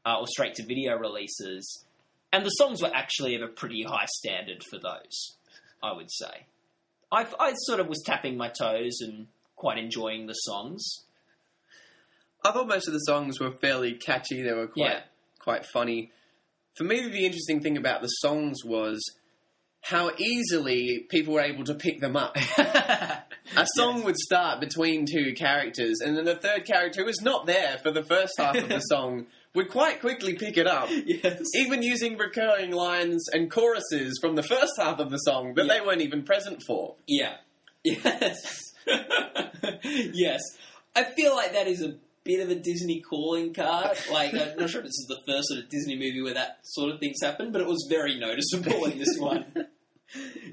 uh, 0.05 0.19
or 0.19 0.27
straight-to-video 0.27 0.97
releases, 0.97 1.85
and 2.33 2.45
the 2.45 2.50
songs 2.50 2.83
were 2.83 2.91
actually 2.93 3.37
of 3.37 3.43
a 3.43 3.49
pretty 3.49 3.85
high 3.85 4.07
standard 4.07 4.65
for 4.69 4.79
those. 4.79 5.37
I 5.83 5.93
would 5.93 6.11
say. 6.11 6.47
I 7.12 7.26
I 7.38 7.52
sort 7.55 7.81
of 7.81 7.88
was 7.88 8.02
tapping 8.05 8.37
my 8.37 8.49
toes 8.49 8.99
and 9.00 9.26
quite 9.57 9.79
enjoying 9.79 10.26
the 10.26 10.35
songs. 10.35 11.05
I 12.45 12.52
thought 12.52 12.69
most 12.69 12.87
of 12.87 12.95
the 12.95 13.00
songs 13.00 13.38
were 13.40 13.50
fairly 13.52 13.95
catchy. 13.95 14.43
They 14.43 14.52
were 14.52 14.69
quite 14.69 14.90
Yeah. 14.90 15.02
quite 15.38 15.67
funny. 15.67 16.12
For 16.76 16.85
me, 16.85 17.09
the 17.09 17.26
interesting 17.26 17.61
thing 17.61 17.76
about 17.76 18.00
the 18.00 18.09
songs 18.09 18.64
was 18.64 19.02
how 19.82 20.10
easily 20.18 21.06
people 21.08 21.34
were 21.34 21.40
able 21.40 21.64
to 21.64 21.75
pick 21.75 22.00
them 22.00 22.16
up. 22.16 22.37
A 23.56 23.66
song 23.75 24.04
would 24.04 24.16
start 24.16 24.60
between 24.60 25.06
two 25.06 25.32
characters, 25.34 26.00
and 26.04 26.16
then 26.16 26.25
the 26.25 26.37
third 26.37 26.64
character 26.66 27.00
who 27.00 27.06
was 27.06 27.20
not 27.20 27.46
there 27.46 27.78
for 27.82 27.90
the 27.90 28.02
first 28.04 28.34
half 28.38 28.54
of 28.56 28.68
the 28.68 28.78
song 28.90 29.26
would 29.54 29.68
quite 29.70 30.00
quickly 30.00 30.34
pick 30.34 30.56
it 30.56 30.66
up. 30.68 30.88
yes. 30.90 31.42
Even 31.56 31.82
using 31.82 32.16
recurring 32.16 32.70
lines 32.70 33.26
and 33.32 33.50
choruses 33.50 34.16
from 34.20 34.37
the 34.37 34.42
first 34.44 34.72
half 34.78 35.00
of 35.00 35.10
the 35.10 35.16
song 35.18 35.54
that 35.54 35.66
Yeah. 35.66 35.75
they 35.78 35.80
weren't 35.84 36.02
even 36.02 36.22
present 36.22 36.62
for. 36.66 36.94
Yeah. 37.06 37.34
Yes. 37.84 38.75
yes. 40.12 40.40
I 40.94 41.04
feel 41.04 41.34
like 41.34 41.52
that 41.52 41.66
is 41.66 41.82
a 41.82 41.94
bit 42.25 42.40
of 42.40 42.50
a 42.50 42.54
Disney 42.54 43.00
calling 43.00 43.54
card. 43.54 43.96
Like, 44.12 44.34
I'm 44.34 44.56
not 44.58 44.68
sure 44.70 44.80
if 44.80 44.87
this 44.87 44.99
is 44.99 45.06
the 45.08 45.20
first 45.26 45.49
sort 45.49 45.60
of 45.64 45.68
Disney 45.70 45.94
movie 45.94 46.20
where 46.22 46.34
that 46.34 46.58
sort 46.62 46.92
of 46.92 47.00
thing's 47.00 47.22
happened, 47.22 47.52
but 47.52 47.60
it 47.62 47.66
was 47.66 47.87
very 47.88 48.18
noticeable 48.18 48.84
in 48.87 48.99
this 48.99 49.16
one. 49.18 49.46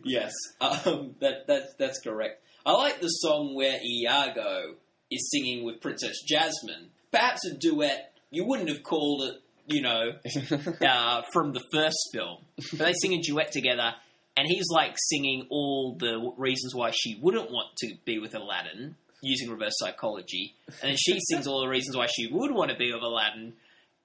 Yes. 0.07 0.33
Um, 0.61 1.15
that, 1.19 1.47
that, 1.47 1.77
that's 1.77 1.99
correct. 2.01 2.43
I 2.65 2.71
like 2.73 2.99
the 2.99 3.07
song 3.07 3.55
where 3.55 3.79
Iago 3.83 4.75
is 5.09 5.29
singing 5.31 5.65
with 5.65 5.81
Princess 5.81 6.21
Jasmine. 6.27 6.89
Perhaps 7.11 7.45
a 7.45 7.55
duet, 7.55 8.13
you 8.29 8.45
wouldn't 8.45 8.69
have 8.69 8.83
called 8.83 9.23
it, 9.23 9.41
you 9.67 9.81
know, 9.81 10.13
uh, 10.81 11.21
from 11.31 11.53
the 11.53 11.63
first 11.71 11.97
film. 12.13 12.39
But 12.71 12.87
they 12.87 12.93
sing 12.93 13.13
a 13.13 13.21
duet 13.21 13.51
together, 13.51 13.93
and 14.35 14.47
he's 14.47 14.65
like 14.69 14.95
singing 14.97 15.47
all 15.49 15.95
the 15.97 16.33
reasons 16.37 16.75
why 16.75 16.91
she 16.91 17.17
wouldn't 17.21 17.51
want 17.51 17.69
to 17.77 17.93
be 18.05 18.19
with 18.19 18.35
Aladdin, 18.35 18.95
using 19.21 19.49
reverse 19.49 19.73
psychology, 19.77 20.55
and 20.81 20.91
then 20.91 20.97
she 20.97 21.19
sings 21.29 21.47
all 21.47 21.61
the 21.61 21.69
reasons 21.69 21.95
why 21.95 22.07
she 22.07 22.27
would 22.31 22.51
want 22.51 22.71
to 22.71 22.77
be 22.77 22.91
with 22.93 23.01
Aladdin, 23.01 23.53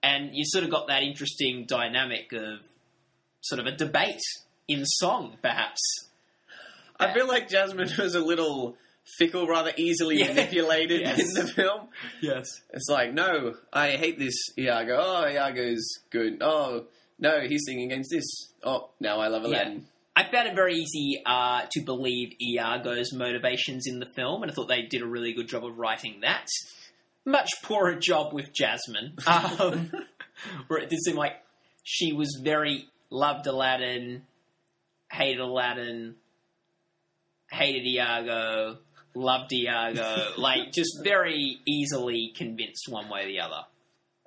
and 0.03 0.31
you 0.33 0.45
sort 0.45 0.65
of 0.65 0.71
got 0.71 0.87
that 0.89 1.03
interesting 1.03 1.65
dynamic 1.67 2.33
of 2.33 2.61
sort 3.41 3.61
of 3.61 3.67
a 3.67 3.77
debate 3.77 4.21
in 4.69 4.85
song, 4.85 5.37
perhaps. 5.43 5.81
I 6.99 7.13
feel 7.13 7.27
like 7.27 7.49
Jasmine 7.49 7.91
was 7.99 8.15
a 8.15 8.21
little 8.21 8.77
fickle, 9.19 9.47
rather 9.47 9.73
easily 9.77 10.19
Yeah. 10.21 10.29
manipulated 10.29 11.01
Yes. 11.01 11.19
in 11.21 11.35
the 11.35 11.53
film. 11.53 11.89
Yes. 12.21 12.47
It's 12.73 12.89
like, 12.89 13.13
no, 13.13 13.55
I 13.73 13.93
hate 13.93 14.19
this 14.19 14.35
Iago. 14.57 14.97
Oh, 15.01 15.25
Iago's 15.27 15.85
good. 16.11 16.39
Oh, 16.41 16.87
no, 17.19 17.41
he's 17.41 17.63
singing 17.67 17.91
against 17.91 18.11
this. 18.13 18.25
Oh, 18.63 18.91
now 19.01 19.19
I 19.19 19.29
love 19.29 19.43
Aladdin. 19.45 19.87
I 20.15 20.31
found 20.31 20.47
it 20.49 20.55
very 20.55 20.75
easy 20.77 21.23
uh, 21.25 21.63
to 21.71 21.81
believe 21.81 22.35
Iago's 22.41 23.13
motivations 23.15 23.87
in 23.87 23.99
the 23.99 24.07
film, 24.07 24.43
and 24.43 24.51
I 24.53 24.55
thought 24.55 24.69
they 24.69 24.83
did 24.83 25.03
a 25.03 25.07
really 25.07 25.33
good 25.33 25.49
job 25.49 25.65
of 25.65 25.79
writing 25.79 26.21
that. 26.21 26.47
Much 27.25 27.51
poorer 27.63 27.95
job 27.95 28.33
with 28.33 28.53
Jasmine, 28.53 29.15
um, 29.27 29.91
where 30.69 30.81
it 30.81 30.91
did 30.91 31.01
seem 31.05 31.17
like 31.17 31.33
she 31.83 32.13
was 32.13 32.39
very 32.43 32.87
loved 33.11 33.47
Aladdin, 33.47 34.25
hated 35.13 35.41
Aladdin, 35.41 36.17
hated 37.51 37.87
Iago, 37.87 38.79
loved 39.15 39.53
Iago, 39.53 40.33
like 40.39 40.73
just 40.73 41.01
very 41.05 41.59
easily 41.67 42.33
convinced 42.35 42.89
one 42.89 43.09
way 43.09 43.25
or 43.25 43.27
the 43.27 43.41
other. 43.41 43.63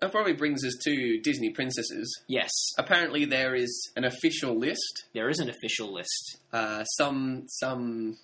That 0.02 0.12
probably 0.12 0.34
brings 0.34 0.64
us 0.66 0.74
to 0.84 1.20
Disney 1.22 1.52
princesses. 1.52 2.22
Yes, 2.28 2.52
Apparently, 2.78 3.26
there 3.26 3.56
is 3.56 3.92
an 3.96 4.04
official 4.04 4.58
list. 4.60 5.06
there 5.14 5.30
is 5.30 5.40
an 5.40 5.50
official 5.50 5.92
list. 5.94 6.38
Uh, 6.54 6.84
some 6.84 7.46
some 7.48 8.18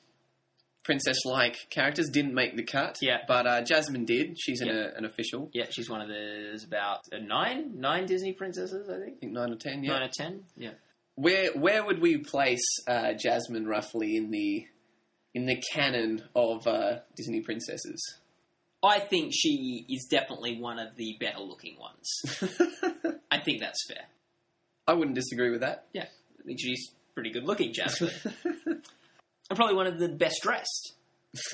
princess-like 0.83 1.57
characters 1.69 2.09
didn't 2.09 2.33
make 2.33 2.57
the 2.57 2.63
cut. 2.63 2.97
Yeah. 3.01 3.19
but 3.27 3.45
uh, 3.47 3.61
Jasmine 3.61 4.03
did. 4.05 4.37
She's 4.39 4.61
an, 4.61 4.67
Yeah. 4.67 4.73
uh, 4.73 4.97
an 4.97 5.05
official. 5.05 5.49
Yeah, 5.53 5.65
she's 5.69 5.89
one 5.89 6.01
of 6.01 6.07
the 6.07 6.13
there's 6.13 6.63
about 6.63 6.99
uh, 7.13 7.17
nine 7.19 7.79
nine 7.79 8.05
Disney 8.05 8.33
princesses, 8.33 8.89
I 8.89 8.97
think. 8.99 9.17
I 9.17 9.19
think 9.19 9.31
nine 9.33 9.51
or 9.51 9.55
ten. 9.55 9.83
Yeah. 9.83 9.91
Nine 9.93 10.01
or 10.03 10.11
ten. 10.13 10.43
Yeah. 10.57 10.71
Where 11.15 11.51
where 11.53 11.85
would 11.85 12.01
we 12.01 12.17
place 12.17 12.65
uh, 12.87 13.13
Jasmine 13.13 13.67
roughly 13.67 14.17
in 14.17 14.31
the 14.31 14.65
in 15.33 15.45
the 15.45 15.61
canon 15.73 16.23
of 16.35 16.67
uh, 16.67 16.99
Disney 17.15 17.41
princesses? 17.41 18.01
I 18.83 18.99
think 18.99 19.31
she 19.33 19.85
is 19.89 20.07
definitely 20.09 20.59
one 20.59 20.79
of 20.79 20.95
the 20.95 21.15
better 21.19 21.39
looking 21.39 21.77
ones. 21.77 22.09
I 23.31 23.39
think 23.39 23.61
that's 23.61 23.85
fair. 23.87 24.05
I 24.87 24.93
wouldn't 24.93 25.15
disagree 25.15 25.51
with 25.51 25.61
that. 25.61 25.85
Yeah, 25.93 26.05
I 26.39 26.43
think 26.43 26.59
she's 26.59 26.91
pretty 27.13 27.29
good 27.29 27.43
looking, 27.43 27.73
Jasmine. 27.73 28.11
and 28.65 28.83
probably 29.55 29.75
one 29.75 29.87
of 29.87 29.99
the 29.99 30.09
best 30.09 30.41
dressed. 30.41 30.93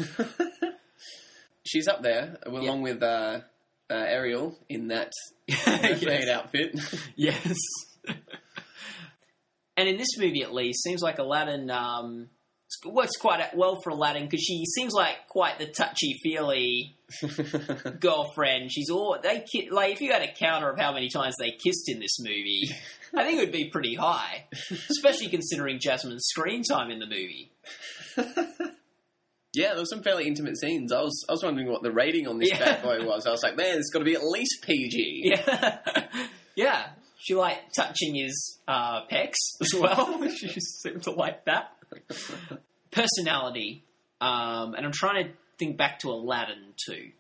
She's 1.66 1.88
up 1.88 2.02
there 2.02 2.38
along 2.46 2.82
with 2.82 3.04
uh, 3.04 3.42
uh, 3.90 3.94
Ariel 3.94 4.58
in 4.70 4.88
that 4.88 5.12
mermaid 5.68 6.30
outfit. 6.30 6.80
yes. 7.16 7.58
And 9.78 9.88
in 9.88 9.96
this 9.98 10.18
movie, 10.18 10.42
at 10.44 10.54
least, 10.54 10.84
seems 10.84 11.02
like 11.02 11.20
Aladdin 11.20 11.70
um, 11.72 12.30
works 12.86 13.16
quite 13.16 13.56
well 13.56 13.80
for 13.84 13.92
Aladdin 13.92 14.24
because 14.26 14.42
she 14.42 14.66
seems 14.76 14.92
like 14.94 15.16
quite 15.30 15.60
the 15.60 15.68
touchy 15.68 16.20
feely 16.24 16.98
girlfriend. 18.00 18.72
She's 18.72 18.90
all 18.90 19.18
they 19.22 19.46
ki- 19.50 19.70
like. 19.72 19.94
If 19.94 20.02
you 20.02 20.12
had 20.12 20.22
a 20.24 20.34
counter 20.34 20.70
of 20.70 20.80
how 20.80 20.92
many 20.94 21.10
times 21.10 21.36
they 21.40 21.52
kissed 21.52 21.88
in 21.90 22.00
this 22.00 22.20
movie, 22.20 22.70
I 23.16 23.24
think 23.24 23.38
it 23.38 23.42
would 23.46 23.52
be 23.54 23.70
pretty 23.70 23.96
high, 23.96 24.46
especially 24.90 25.30
considering 25.30 25.80
Jasmine's 25.80 26.26
screen 26.28 26.64
time 26.64 26.92
in 26.92 27.00
the 27.00 27.06
movie. 27.06 27.52
yeah, 29.54 29.70
there 29.70 29.78
were 29.78 29.86
some 29.86 30.04
fairly 30.04 30.28
intimate 30.28 30.58
scenes. 30.58 30.92
I 30.92 31.02
was 31.02 31.26
I 31.30 31.32
was 31.34 31.44
wondering 31.44 31.68
what 31.70 31.84
the 31.84 31.92
rating 31.92 32.28
on 32.28 32.38
this 32.40 32.50
Yeah. 32.52 32.60
bad 32.60 32.84
boy 32.84 33.06
was. 33.06 33.26
I 33.26 33.32
was 33.32 33.44
like, 33.44 33.56
man, 33.56 33.78
it's 33.78 33.90
got 33.92 34.00
to 34.00 34.06
be 34.06 34.16
at 34.16 34.24
least 34.24 34.64
PG. 34.64 35.36
Yeah, 35.46 36.08
yeah. 36.56 36.86
She 37.20 37.36
liked 37.36 37.76
touching 37.76 38.16
his 38.16 38.60
uh, 38.68 39.06
pecs 39.12 39.36
as 39.62 39.74
well. 39.74 40.28
she 40.36 40.60
seemed 40.60 41.04
to 41.04 41.12
like 41.12 41.46
that. 41.46 41.72
Personality, 42.92 43.84
um, 44.22 44.74
and 44.76 44.86
I'm 44.86 44.92
trying 44.92 45.26
to 45.26 45.32
think 45.58 45.78
back 45.78 46.00
to 46.00 46.10
Aladdin 46.10 46.74
too. 46.88 47.12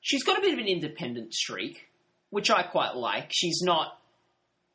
She's 0.00 0.22
got 0.24 0.38
a 0.38 0.40
bit 0.40 0.52
of 0.52 0.58
an 0.58 0.66
independent 0.66 1.32
streak, 1.32 1.88
which 2.30 2.50
I 2.50 2.62
quite 2.62 2.96
like. 2.96 3.30
She's 3.32 3.60
not 3.62 3.98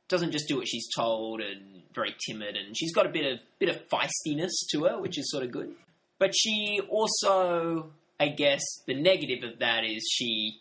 doesn't 0.07 0.31
just 0.31 0.47
do 0.47 0.57
what 0.57 0.67
she's 0.67 0.87
told 0.95 1.41
and 1.41 1.81
very 1.93 2.15
timid, 2.27 2.55
and 2.55 2.77
she's 2.77 2.93
got 2.93 3.05
a 3.05 3.09
bit 3.09 3.25
of 3.25 3.39
bit 3.59 3.69
of 3.69 3.87
feistiness 3.89 4.51
to 4.71 4.85
her, 4.85 5.01
which 5.01 5.17
is 5.17 5.29
sort 5.29 5.43
of 5.43 5.51
good. 5.51 5.73
But 6.19 6.33
she 6.35 6.79
also, 6.89 7.91
I 8.19 8.29
guess, 8.29 8.61
the 8.87 8.95
negative 8.95 9.43
of 9.43 9.59
that 9.59 9.83
is 9.83 10.07
she, 10.09 10.59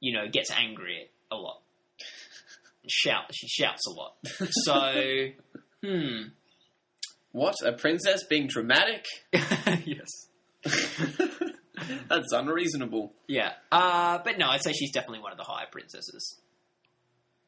you 0.00 0.12
know, 0.12 0.28
gets 0.30 0.50
angry 0.50 1.08
a 1.30 1.36
lot. 1.36 1.62
Shout, 2.88 3.32
she 3.32 3.46
shouts 3.48 3.82
a 3.86 3.90
lot. 3.92 4.16
So, 4.64 5.28
hmm, 5.86 6.28
What 7.32 7.54
a 7.64 7.72
princess 7.72 8.24
being 8.28 8.46
dramatic? 8.48 9.04
yes, 9.32 10.08
That's 12.08 12.32
unreasonable. 12.32 13.12
yeah. 13.26 13.52
Uh, 13.70 14.18
but 14.24 14.38
no, 14.38 14.48
I'd 14.48 14.62
say 14.62 14.72
she's 14.72 14.92
definitely 14.92 15.20
one 15.20 15.32
of 15.32 15.38
the 15.38 15.44
higher 15.44 15.66
princesses. 15.70 16.38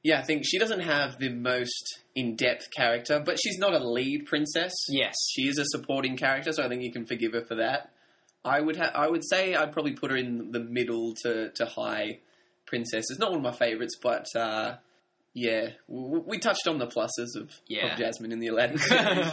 Yeah, 0.03 0.19
I 0.19 0.23
think 0.23 0.43
she 0.45 0.59
doesn't 0.59 0.81
have 0.81 1.19
the 1.19 1.31
most 1.31 2.01
in-depth 2.15 2.69
character, 2.77 3.23
but 3.25 3.39
she's 3.43 3.59
not 3.59 3.73
a 3.73 3.79
lead 3.79 4.27
princess. 4.27 4.73
Yes, 4.89 5.15
She 5.31 5.49
is 5.49 5.59
a 5.59 5.65
supporting 5.67 6.17
character, 6.17 6.53
so 6.53 6.63
I 6.63 6.69
think 6.69 6.83
you 6.83 6.93
can 6.93 7.07
forgive 7.07 7.33
her 7.33 7.43
for 7.45 7.55
that. 7.57 7.91
I 8.45 8.61
would 8.61 8.77
ha- 8.77 8.93
I 8.95 9.09
would 9.09 9.23
say 9.27 9.55
I'd 9.55 9.73
probably 9.73 9.93
put 9.93 10.11
her 10.11 10.17
in 10.19 10.51
the 10.51 10.61
middle 10.61 11.15
to, 11.23 11.51
to 11.55 11.65
high 11.65 12.19
princesses. 12.67 13.19
Not 13.19 13.31
one 13.31 13.39
of 13.39 13.45
my 13.45 13.53
favorites, 13.57 13.97
but 14.03 14.27
uh, 14.37 14.75
yeah, 15.35 15.71
we 15.89 16.39
touched 16.39 16.67
on 16.69 16.79
the 16.79 16.87
pluses 16.87 17.35
of, 17.41 17.51
Yeah. 17.67 17.93
of 17.93 17.99
Jasmine 17.99 18.33
in 18.33 18.39
the 18.39 18.49
Aladdin 18.49 18.79
series. 18.79 19.33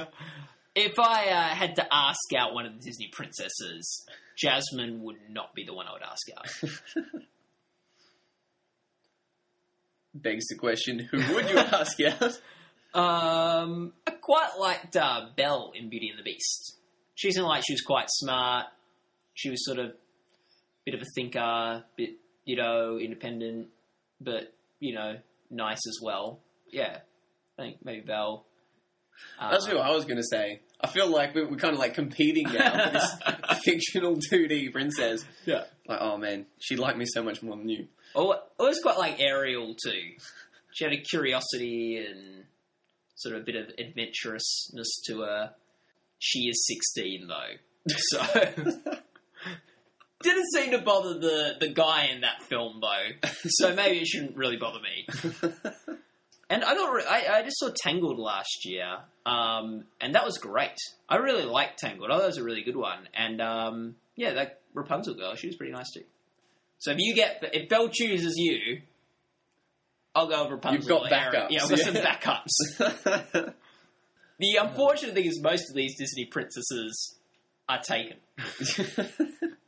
if 0.75 0.97
I 0.99 1.27
uh, 1.29 1.55
had 1.55 1.75
to 1.75 1.85
ask 1.93 2.19
out 2.37 2.53
one 2.53 2.65
of 2.65 2.73
the 2.73 2.79
Disney 2.79 3.09
princesses, 3.13 4.05
Jasmine 4.37 5.03
would 5.03 5.17
not 5.29 5.53
be 5.53 5.63
the 5.65 5.73
one 5.73 5.85
I 5.87 5.93
would 5.93 6.01
ask 6.01 6.27
out. 6.35 6.71
Begs 10.13 10.47
the 10.49 10.55
question: 10.57 10.99
Who 10.99 11.35
would 11.35 11.49
you 11.49 11.57
ask 11.57 11.97
out? 12.01 12.39
Um, 12.93 13.93
I 14.05 14.11
quite 14.11 14.51
liked 14.59 14.97
uh, 14.97 15.27
Belle 15.37 15.71
in 15.73 15.89
Beauty 15.89 16.09
and 16.09 16.19
the 16.19 16.23
Beast. 16.23 16.77
She 17.15 17.31
seemed 17.31 17.45
like 17.45 17.63
she 17.65 17.73
was 17.73 17.81
quite 17.81 18.07
smart. 18.09 18.65
She 19.33 19.49
was 19.49 19.63
sort 19.65 19.79
of 19.79 19.93
bit 20.85 20.95
of 20.95 21.01
a 21.01 21.05
thinker, 21.15 21.85
bit 21.95 22.15
you 22.43 22.57
know 22.57 22.97
independent, 22.99 23.67
but 24.19 24.53
you 24.79 24.95
know 24.95 25.15
nice 25.51 25.85
as 25.87 25.99
well. 26.01 26.41
Yeah, 26.71 26.97
I 27.57 27.61
think 27.61 27.77
maybe 27.83 28.01
Belle. 28.01 28.45
Uh, 29.39 29.51
That's 29.51 29.67
who 29.67 29.77
I 29.77 29.91
was 29.91 30.05
going 30.05 30.17
to 30.17 30.23
say. 30.23 30.61
I 30.79 30.87
feel 30.87 31.07
like 31.07 31.35
we're, 31.35 31.47
we're 31.47 31.57
kind 31.57 31.73
of 31.73 31.79
like 31.79 31.93
competing 31.93 32.51
now 32.51 32.85
for 32.85 32.91
this 32.91 33.15
fictional 33.63 34.15
2D 34.15 34.71
princess. 34.71 35.23
Yeah. 35.45 35.65
Like, 35.87 35.99
oh 36.01 36.17
man, 36.17 36.47
she'd 36.59 36.79
like 36.79 36.97
me 36.97 37.05
so 37.05 37.21
much 37.21 37.43
more 37.43 37.55
than 37.55 37.69
you. 37.69 37.87
Oh, 38.15 38.33
I 38.59 38.63
was 38.63 38.79
quite 38.81 38.97
like 38.97 39.19
Ariel 39.19 39.75
too. 39.75 40.01
She 40.73 40.83
had 40.83 40.93
a 40.93 40.97
curiosity 40.97 41.97
and 41.97 42.45
sort 43.15 43.35
of 43.35 43.41
a 43.41 43.45
bit 43.45 43.55
of 43.55 43.67
adventurousness 43.77 45.01
to 45.07 45.21
her. 45.21 45.51
She 46.17 46.41
is 46.49 46.65
16 46.67 47.27
though, 47.27 47.93
so 47.97 48.21
didn't 50.23 50.45
seem 50.53 50.71
to 50.71 50.79
bother 50.79 51.19
the 51.19 51.55
the 51.60 51.69
guy 51.69 52.07
in 52.13 52.21
that 52.21 52.43
film 52.43 52.81
though. 52.81 53.29
So 53.45 53.75
maybe 53.75 53.99
it 53.99 54.07
shouldn't 54.07 54.36
really 54.38 54.57
bother 54.57 54.79
me. 54.79 55.51
And 56.51 56.65
I 56.65 56.75
got 56.75 56.93
re- 56.93 57.05
I, 57.10 57.38
I 57.38 57.43
just 57.43 57.60
saw 57.60 57.69
Tangled 57.73 58.19
last 58.19 58.65
year, 58.65 58.97
um, 59.25 59.86
and 60.01 60.15
that 60.15 60.25
was 60.25 60.38
great. 60.38 60.75
I 61.07 61.15
really 61.15 61.45
liked 61.45 61.79
Tangled. 61.79 62.12
I 62.12 62.15
thought 62.17 62.23
it 62.23 62.27
was 62.27 62.38
a 62.39 62.43
really 62.43 62.63
good 62.63 62.75
one. 62.75 63.07
And 63.13 63.39
um, 63.39 63.95
yeah, 64.17 64.34
that 64.34 64.60
Rapunzel 64.73 65.13
girl, 65.13 65.36
she 65.36 65.47
was 65.47 65.55
pretty 65.55 65.71
nice 65.71 65.89
too. 65.93 66.03
So 66.79 66.91
if 66.91 66.97
you 66.99 67.15
get 67.15 67.41
if 67.53 67.69
Belle 67.69 67.88
chooses 67.88 68.34
you, 68.36 68.81
I'll 70.13 70.27
go 70.27 70.43
with 70.43 70.51
Rapunzel. 70.51 70.81
You've 70.81 70.89
got 70.89 71.10
backups, 71.10 71.47
Yeah, 71.51 71.63
I've 71.63 71.69
got 71.69 71.79
some 71.79 71.93
backups. 71.95 73.53
The 74.41 74.55
unfortunate 74.60 75.13
thing 75.13 75.25
is 75.25 75.39
most 75.39 75.69
of 75.69 75.75
these 75.75 75.95
Disney 75.99 76.25
princesses 76.25 77.15
are 77.69 77.79
taken. 77.79 78.17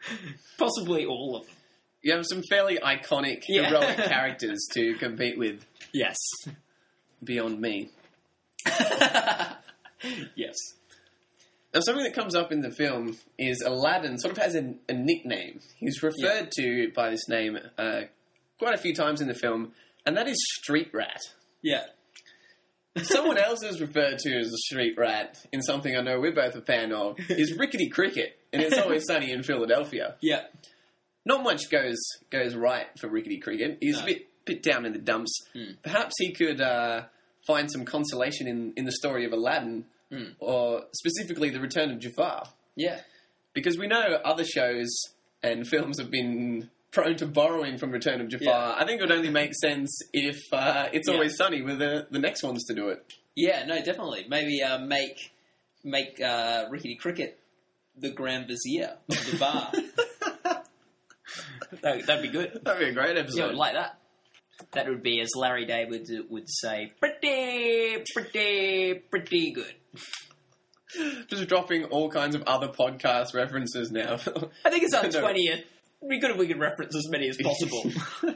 Possibly 0.57 1.05
all 1.05 1.35
of 1.37 1.45
them. 1.45 1.55
you 2.01 2.13
have 2.13 2.25
some 2.29 2.41
fairly 2.49 2.77
iconic, 2.77 3.41
Yeah. 3.47 3.67
heroic 3.69 3.97
characters 4.09 4.67
to 4.73 4.95
compete 4.95 5.37
with 5.37 5.65
Yes. 5.93 6.17
beyond 7.23 7.59
me. 7.61 7.89
yes. 10.35 10.55
Now, 11.73 11.79
something 11.79 12.03
that 12.03 12.13
comes 12.13 12.35
up 12.35 12.51
in 12.51 12.61
the 12.61 12.69
film 12.71 13.17
is 13.37 13.61
Aladdin 13.65 14.17
sort 14.19 14.37
of 14.37 14.43
has 14.43 14.55
a, 14.55 14.75
a 14.87 14.93
nickname. 14.93 15.59
He's 15.77 16.03
referred 16.03 16.51
to 16.57 16.91
by 16.95 17.09
this 17.09 17.27
name 17.27 17.57
uh, 17.77 18.01
quite 18.59 18.75
a 18.75 18.77
few 18.77 18.93
times 18.93 19.21
in 19.21 19.27
the 19.27 19.33
film, 19.33 19.71
and 20.05 20.15
that 20.17 20.27
is 20.27 20.37
Street 20.61 20.89
Rat. 20.93 21.21
Yeah. 21.63 21.85
Someone 23.01 23.38
else 23.39 23.63
is 23.63 23.82
referred 23.82 24.19
to 24.19 24.38
as 24.38 24.47
a 24.47 24.58
street 24.58 24.95
rat 24.97 25.43
in 25.51 25.62
something 25.63 25.95
I 25.95 26.01
know 26.01 26.19
we're 26.19 26.34
both 26.36 26.56
a 26.56 26.62
fan 26.62 26.91
of 26.91 27.15
is 27.29 27.53
Rickety 27.58 27.89
Cricket, 27.89 28.38
and 28.51 28.62
it's 28.62 28.77
always 28.77 29.06
sunny 29.08 29.32
in 29.32 29.41
Philadelphia. 29.43 30.15
Yeah. 30.21 30.41
Not 31.25 31.43
much 31.43 31.69
goes 31.71 31.97
goes 32.29 32.53
right 32.56 32.86
for 32.99 33.08
Rickety 33.10 33.39
Cricket. 33.39 33.79
He's 33.82 33.97
No. 33.97 34.03
a 34.03 34.06
bit 34.06 34.27
bit 34.45 34.62
down 34.63 34.86
in 34.86 34.93
the 34.93 34.99
dumps. 34.99 35.32
Mm. 35.56 35.77
Perhaps 35.82 36.13
he 36.19 36.34
could 36.34 36.60
uh, 36.62 37.03
find 37.47 37.71
some 37.71 37.86
consolation 37.86 38.45
in, 38.47 38.73
in 38.75 38.86
the 38.86 38.91
story 38.91 39.25
of 39.25 39.32
Aladdin, 39.34 39.86
Mm. 40.12 40.36
or 40.38 40.84
specifically 40.93 41.49
the 41.49 41.60
Return 41.62 41.89
of 41.89 41.97
Jafar, 41.99 42.47
Yeah. 42.75 42.99
because 43.53 43.79
we 43.79 43.88
know 43.88 44.19
other 44.23 44.43
shows 44.45 44.88
and 45.41 45.67
films 45.67 45.97
have 45.99 46.12
been 46.12 46.69
prone 46.93 47.15
to 47.17 47.25
borrowing 47.25 47.77
from 47.77 47.91
Return 47.91 48.21
of 48.21 48.29
Jafar. 48.29 48.45
Yeah. 48.47 48.75
I 48.77 48.86
think 48.86 49.01
it 49.01 49.03
would 49.03 49.12
only 49.12 49.29
make 49.32 49.53
sense 49.56 49.99
if 50.13 50.39
uh, 50.53 50.88
it's 50.93 51.08
Yeah. 51.10 51.15
always 51.15 51.36
sunny 51.36 51.62
with 51.62 51.79
the 51.79 52.08
the 52.12 52.19
next 52.19 52.43
ones 52.43 52.63
to 52.65 52.73
do 52.73 52.89
it. 52.89 53.03
Yeah, 53.36 53.65
no, 53.65 53.77
definitely. 53.77 54.25
Maybe 54.29 54.62
uh, 54.62 54.77
make 54.79 55.32
make 55.84 56.21
uh, 56.21 56.65
Rickety 56.69 56.95
Cricket 56.95 57.39
the 57.97 58.12
Grand 58.12 58.47
Vizier 58.47 58.97
of 59.10 59.32
the 59.32 59.38
bar. 59.38 59.71
that, 61.82 62.06
that'd 62.06 62.21
be 62.23 62.29
good. 62.29 62.60
That'd 62.63 62.79
be 62.79 62.89
a 62.89 62.93
great 62.93 63.15
Yeah, 63.15 63.21
episode. 63.21 63.49
I'd 63.51 63.56
like 63.56 63.73
that. 63.73 63.97
That 64.73 64.88
would 64.88 65.03
be, 65.03 65.19
as 65.19 65.29
Larry 65.36 65.65
David 65.65 66.08
would 66.29 66.45
say, 66.47 66.93
pretty, 66.99 68.03
pretty, 68.13 68.93
pretty 69.10 69.51
good. 69.51 69.73
Just 71.27 71.47
dropping 71.47 71.86
all 71.86 72.10
kinds 72.10 72.36
of 72.36 72.43
other 72.43 72.67
podcast 72.67 73.34
references 73.34 73.91
now. 73.91 74.13
I 74.63 74.69
think 74.69 74.84
it's 74.84 74.93
our 74.93 75.10
twentieth. 75.10 75.65
It'd 76.03 76.09
be 76.09 76.19
good 76.19 76.31
if 76.31 76.37
we 76.37 76.47
could 76.47 76.59
reference 76.59 76.95
as 76.95 77.07
many 77.09 77.29
as 77.29 77.37
possible. 77.37 77.91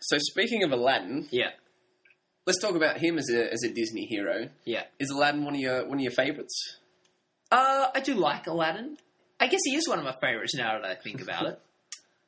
so 0.00 0.18
speaking 0.18 0.62
of 0.62 0.72
Aladdin, 0.72 1.26
yeah, 1.30 1.50
let's 2.46 2.60
talk 2.60 2.74
about 2.76 2.98
him 2.98 3.18
as 3.18 3.30
a 3.30 3.50
as 3.52 3.62
a 3.64 3.72
Disney 3.72 4.04
hero. 4.06 4.48
yeah. 4.64 4.84
Is 4.98 5.10
Aladdin 5.10 5.44
one 5.44 5.54
of 5.54 5.60
your 5.60 5.86
one 5.88 5.98
of 5.98 6.02
your 6.02 6.12
favorites? 6.12 6.76
Uh, 7.50 7.88
I 7.94 8.00
do 8.00 8.14
like 8.14 8.46
Aladdin. 8.46 8.96
I 9.40 9.46
guess 9.46 9.60
he 9.64 9.74
is 9.74 9.88
one 9.88 9.98
of 9.98 10.04
my 10.04 10.14
favorites 10.20 10.54
now 10.54 10.80
that 10.80 10.90
I 10.90 10.94
think 10.94 11.20
about 11.22 11.46
it. 11.46 11.60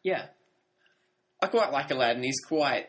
Yeah, 0.02 0.26
I 1.42 1.46
quite 1.46 1.72
like 1.72 1.90
Aladdin. 1.90 2.22
He's 2.22 2.40
quite 2.46 2.88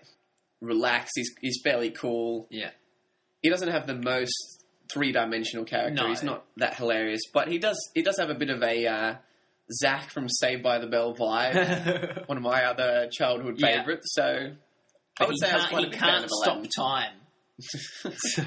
relaxed. 0.59 1.13
He's 1.15 1.29
he's 1.41 1.61
fairly 1.63 1.91
cool. 1.91 2.47
yeah. 2.49 2.71
He 3.41 3.49
doesn't 3.49 3.69
have 3.69 3.87
the 3.87 3.95
most 3.95 4.65
three 4.91 5.13
dimensional 5.13 5.63
character. 5.63 5.93
No. 6.03 6.09
He's 6.09 6.23
not 6.23 6.43
that 6.57 6.75
hilarious, 6.75 7.21
but 7.33 7.47
he 7.47 7.57
does 7.57 7.77
he 7.93 8.01
does 8.01 8.17
have 8.19 8.29
a 8.29 8.35
bit 8.35 8.49
of 8.49 8.61
a 8.61 8.85
uh, 8.85 9.15
Zach 9.71 10.09
from 10.11 10.29
Saved 10.29 10.61
by 10.63 10.79
the 10.79 10.87
Bell 10.87 11.15
vibe. 11.15 12.27
one 12.27 12.37
of 12.37 12.43
my 12.43 12.65
other 12.65 13.09
childhood 13.11 13.55
Yeah. 13.57 13.77
favorites. 13.79 14.13
So 14.13 14.51
I 15.19 15.23
would 15.25 15.31
he 15.33 15.37
say 15.39 15.51
I 15.51 15.55
was 15.55 15.61
can't, 15.65 15.69
quite 15.71 15.83
he 15.85 15.89
a 15.89 15.97
can't 15.97 16.23
of 16.25 16.29
stop 16.31 16.63
time. 16.75 17.13
So, 18.17 18.43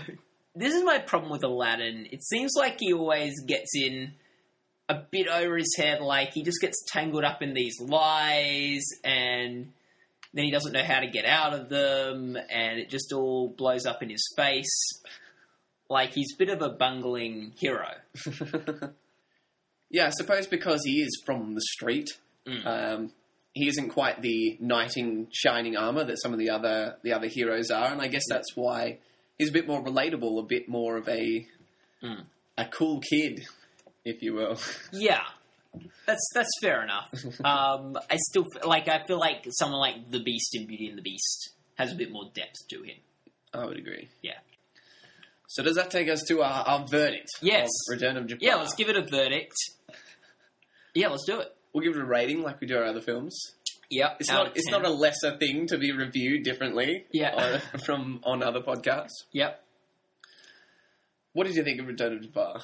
this 0.55 0.75
is 0.75 0.83
my 0.85 0.99
problem 0.99 1.31
with 1.31 1.45
Aladdin. 1.45 2.09
It 2.11 2.23
seems 2.23 2.53
like 2.57 2.77
he 2.81 2.93
always 2.93 3.33
gets 3.47 3.71
in 3.77 4.13
a 4.89 4.97
bit 5.11 5.29
over 5.29 5.57
his 5.57 5.75
head, 5.77 6.01
like 6.01 6.33
he 6.33 6.43
just 6.43 6.61
gets 6.61 6.85
tangled 6.89 7.25
up 7.25 7.43
in 7.43 7.55
these 7.55 7.81
lies 7.81 8.85
and 9.05 9.73
then 10.35 10.45
he 10.45 10.51
doesn't 10.51 10.73
know 10.73 10.83
how 10.83 11.01
to 11.01 11.07
get 11.07 11.25
out 11.25 11.55
of 11.55 11.69
them 11.69 12.37
and 12.37 12.79
it 12.79 12.91
just 12.91 13.13
all 13.13 13.49
blows 13.57 13.87
up 13.87 14.03
in 14.03 14.11
his 14.11 14.23
face. 14.37 15.01
Like 15.89 16.13
he's 16.13 16.35
a 16.35 16.39
bit 16.39 16.49
of 16.51 16.61
a 16.61 16.69
bungling 16.71 17.53
hero. 17.57 17.89
yeah, 19.91 20.07
I 20.07 20.11
suppose 20.11 20.47
because 20.47 20.81
he 20.85 21.01
is 21.03 21.23
from 21.25 21.55
the 21.55 21.63
street, 21.63 22.09
Mm. 22.47 22.67
um, 22.67 23.13
he 23.53 23.69
isn't 23.69 23.91
quite 23.91 24.23
the 24.23 24.57
knight 24.61 24.93
in 24.97 25.27
shining 25.33 25.77
armor 25.77 26.05
that 26.05 26.17
some 26.23 26.33
of 26.33 26.39
the 26.39 26.49
other 26.51 26.97
the 27.03 27.13
other 27.13 27.27
heroes 27.27 27.71
are, 27.71 27.93
and 27.93 28.01
I 28.01 28.09
guess 28.09 28.23
that's 28.31 28.55
why 28.55 28.99
he's 29.39 29.51
a 29.51 29.53
bit 29.53 29.67
more 29.67 29.83
relatable, 29.83 30.39
a 30.39 30.47
bit 30.47 30.69
more 30.69 30.97
of 30.97 31.09
a 31.09 31.47
Mm. 32.03 32.25
a 32.57 32.65
cool 32.67 33.01
kid, 33.01 33.47
if 34.05 34.23
you 34.23 34.33
will. 34.35 34.57
Yeah, 34.93 35.23
that's 36.07 36.27
that's 36.35 36.51
fair 36.63 36.83
enough. 36.83 37.09
um, 37.45 37.99
I 38.11 38.17
still 38.31 38.47
like. 38.65 38.89
I 38.89 39.05
feel 39.07 39.19
like 39.19 39.45
someone 39.51 39.81
like 39.81 40.11
the 40.11 40.21
Beast 40.21 40.55
in 40.55 40.67
Beauty 40.67 40.89
and 40.89 40.97
the 40.97 41.03
Beast 41.03 41.51
has 41.77 41.93
a 41.93 41.97
bit 41.97 42.11
more 42.11 42.31
depth 42.35 42.67
to 42.71 42.83
him. 42.83 42.97
I 43.53 43.65
would 43.67 43.77
agree. 43.79 44.09
Yeah. 44.23 44.39
So 45.49 45.63
does 45.63 45.77
that 45.77 45.91
take 45.91 46.09
us 46.11 46.23
to 46.29 46.43
our, 46.43 46.63
our 46.67 46.87
verdict? 46.87 47.29
Yes. 47.41 47.69
Return 47.91 48.17
of 48.19 48.27
Jafar. 48.27 48.39
Yeah, 48.43 48.55
let's 48.57 48.75
give 48.75 48.89
it 48.91 48.97
a 48.97 49.03
verdict. 49.03 49.55
Yeah, 50.99 51.09
let's 51.09 51.25
do 51.27 51.39
it. 51.39 51.55
We'll 51.73 51.85
give 51.85 51.95
it 51.97 52.03
a 52.03 52.05
rating 52.07 52.43
like 52.43 52.61
we 52.61 52.67
do 52.67 52.77
our 52.77 52.85
other 52.85 53.01
films. 53.01 53.41
Yeah, 53.91 54.15
It's 54.19 54.29
not. 54.31 54.57
It's 54.57 54.67
10. 54.71 54.83
not 54.83 54.91
a 54.91 54.93
lesser 54.93 55.39
thing 55.39 55.67
to 55.69 55.79
be 55.79 55.93
reviewed 55.93 56.43
differently. 56.45 57.07
Yeah. 57.13 57.61
on- 57.75 57.81
from 57.87 58.21
on 58.25 58.43
other 58.43 58.61
podcasts. 58.61 59.15
Yep. 59.33 59.63
What 61.33 61.47
did 61.47 61.57
you 61.57 61.63
think 61.65 61.81
of 61.81 61.87
Return 61.87 62.15
of 62.15 62.23
Jafar? 62.23 62.61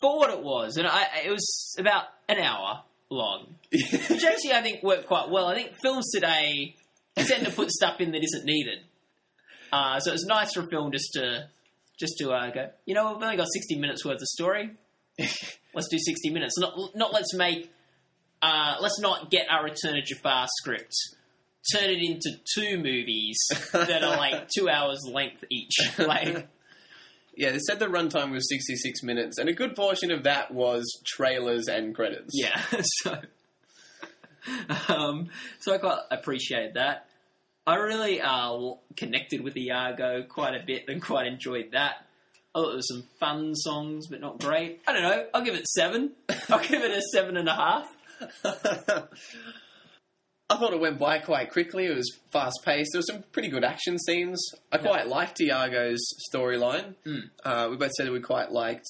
For 0.00 0.18
what 0.18 0.30
it 0.30 0.42
was, 0.42 0.76
and 0.76 0.86
I, 0.86 1.06
it 1.26 1.30
was 1.30 1.74
about 1.78 2.04
an 2.28 2.38
hour 2.38 2.82
long, 3.10 3.54
which 3.72 4.24
actually 4.24 4.52
I 4.52 4.62
think 4.62 4.82
worked 4.82 5.06
quite 5.06 5.28
well. 5.30 5.46
I 5.46 5.54
think 5.54 5.72
films 5.82 6.10
today 6.14 6.74
tend 7.16 7.44
to 7.46 7.52
put 7.52 7.70
stuff 7.70 8.00
in 8.00 8.12
that 8.12 8.22
isn't 8.22 8.44
needed. 8.44 8.78
Uh, 9.72 9.98
so 10.00 10.12
it's 10.12 10.24
nice 10.26 10.52
for 10.54 10.60
a 10.62 10.68
film 10.68 10.92
just 10.92 11.12
to 11.14 11.48
just 11.98 12.14
to 12.18 12.30
uh, 12.32 12.50
go. 12.50 12.70
You 12.86 12.94
know, 12.94 13.12
we've 13.12 13.22
only 13.22 13.36
got 13.36 13.48
sixty 13.52 13.76
minutes 13.78 14.04
worth 14.04 14.16
of 14.20 14.26
story. 14.28 14.70
let's 15.74 15.88
do 15.88 15.98
60 15.98 16.30
minutes. 16.30 16.58
Not, 16.58 16.74
not 16.94 17.12
let's 17.12 17.34
make, 17.34 17.72
uh, 18.40 18.76
let's 18.80 18.98
not 19.00 19.30
get 19.30 19.46
our 19.50 19.64
Return 19.64 19.96
of 19.96 20.04
Jafar 20.04 20.46
script, 20.58 20.92
turn 21.72 21.90
it 21.90 22.02
into 22.02 22.30
two 22.54 22.76
movies 22.78 23.38
that 23.72 24.02
are 24.02 24.16
like 24.16 24.48
two 24.48 24.68
hours 24.68 25.00
length 25.10 25.44
each. 25.50 25.76
Like, 25.98 26.48
Yeah, 27.36 27.52
they 27.52 27.58
said 27.66 27.78
the 27.78 27.86
runtime 27.86 28.30
was 28.32 28.48
66 28.48 29.02
minutes, 29.02 29.38
and 29.38 29.48
a 29.48 29.52
good 29.54 29.74
portion 29.74 30.10
of 30.10 30.24
that 30.24 30.52
was 30.52 30.84
trailers 31.06 31.68
and 31.68 31.94
credits. 31.94 32.30
yeah. 32.34 32.60
So, 33.02 33.16
um, 34.88 35.28
so 35.60 35.72
I 35.72 35.78
quite 35.78 36.00
appreciated 36.10 36.74
that. 36.74 37.06
I 37.64 37.76
really 37.76 38.20
uh, 38.20 38.72
connected 38.96 39.42
with 39.42 39.54
the 39.54 39.66
Iago 39.68 40.24
quite 40.28 40.54
a 40.54 40.64
bit 40.66 40.86
and 40.88 41.00
quite 41.00 41.26
enjoyed 41.28 41.70
that. 41.72 42.04
I 42.54 42.58
thought 42.58 42.66
there 42.68 42.76
was 42.76 42.88
some 42.88 43.04
fun 43.18 43.54
songs, 43.54 44.08
but 44.08 44.20
not 44.20 44.38
great. 44.40 44.80
I 44.86 44.92
don't 44.92 45.02
know. 45.02 45.26
I'll 45.32 45.44
give 45.44 45.54
it 45.54 45.66
seven. 45.66 46.12
I'll 46.50 46.60
give 46.60 46.82
it 46.82 46.90
a 46.90 47.00
seven 47.12 47.36
and 47.36 47.48
a 47.48 47.54
half. 47.54 47.88
I 50.50 50.56
thought 50.56 50.74
it 50.74 50.80
went 50.80 50.98
by 50.98 51.18
quite 51.18 51.50
quickly. 51.50 51.86
It 51.86 51.96
was 51.96 52.18
fast 52.30 52.60
paced. 52.62 52.90
There 52.92 52.98
were 52.98 53.14
some 53.14 53.24
pretty 53.32 53.48
good 53.48 53.64
action 53.64 53.98
scenes. 53.98 54.38
I 54.70 54.76
quite 54.78 55.08
liked 55.08 55.40
Iago's 55.40 56.02
storyline. 56.30 56.94
Mm. 57.06 57.30
Uh, 57.42 57.68
we 57.70 57.76
both 57.76 57.92
said 57.92 58.10
we 58.10 58.20
quite 58.20 58.52
liked 58.52 58.84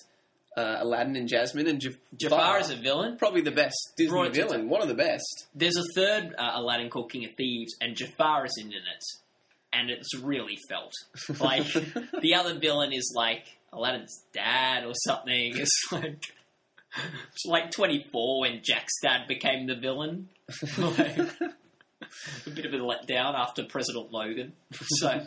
uh, 0.57 0.79
Aladdin 0.81 1.17
and 1.17 1.29
Jasmine 1.29 1.69
and 1.69 1.81
Jaf- 1.81 1.99
Jafar 2.17 2.59
is 2.59 2.71
a 2.71 2.77
villain. 2.77 3.17
probably 3.17 3.43
the 3.43 3.53
best 3.53 3.77
Disney 3.97 4.11
Brought 4.11 4.27
it 4.29 4.35
to 4.35 4.43
villain. 4.43 4.69
One 4.69 4.83
of 4.83 4.89
the 4.89 4.95
best. 4.95 5.47
There's 5.55 5.77
a 5.77 5.85
third 5.95 6.35
uh, 6.37 6.51
Aladdin 6.55 6.91
called 6.91 7.11
King 7.11 7.25
of 7.25 7.31
Thieves, 7.37 7.75
and 7.81 7.97
Jafar 7.97 8.45
is 8.45 8.59
in 8.61 8.73
it, 8.73 9.05
and 9.73 9.91
it's 9.91 10.15
really 10.19 10.59
felt 10.69 10.93
like 11.41 11.67
the 12.21 12.35
other 12.35 12.59
villain 12.59 12.93
is 12.93 13.13
like 13.17 13.45
Aladdin's 13.73 14.23
dad 14.33 14.85
or 14.85 14.93
something. 14.95 15.55
It's 15.59 15.87
like 15.93 16.23
it's 17.33 17.47
like 17.47 17.71
24 17.71 18.41
when 18.41 18.61
Jack's 18.63 19.01
dad 19.03 19.27
became 19.27 19.67
the 19.67 19.75
villain. 19.77 20.29
Like, 20.77 21.17
a 22.47 22.51
bit 22.51 22.67
of 22.67 22.75
a 22.75 22.77
letdown 22.77 23.35
after 23.35 23.65
President 23.65 24.13
Logan. 24.13 24.53
So 24.99 25.25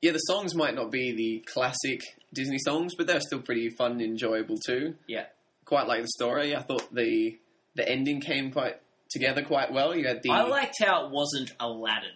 Yeah, 0.00 0.12
the 0.12 0.18
songs 0.18 0.54
might 0.54 0.74
not 0.74 0.90
be 0.90 1.12
the 1.14 1.44
classic 1.52 2.00
Disney 2.32 2.58
songs, 2.58 2.94
but 2.96 3.06
they're 3.06 3.20
still 3.20 3.40
pretty 3.42 3.68
fun 3.68 3.92
and 3.92 4.02
enjoyable 4.02 4.56
too. 4.56 4.94
yeah, 5.06 5.26
Quite 5.66 5.86
like 5.86 6.00
the 6.02 6.08
story. 6.08 6.56
I 6.56 6.62
thought 6.62 6.94
the 6.94 7.38
the 7.74 7.86
ending 7.88 8.20
came 8.20 8.50
quite 8.50 8.80
together 9.10 9.42
quite 9.42 9.72
well. 9.72 9.94
You 9.94 10.06
had 10.06 10.22
the 10.22 10.30
I 10.30 10.42
liked 10.44 10.76
how 10.82 11.04
it 11.06 11.10
wasn't 11.10 11.52
Aladdin 11.60 12.10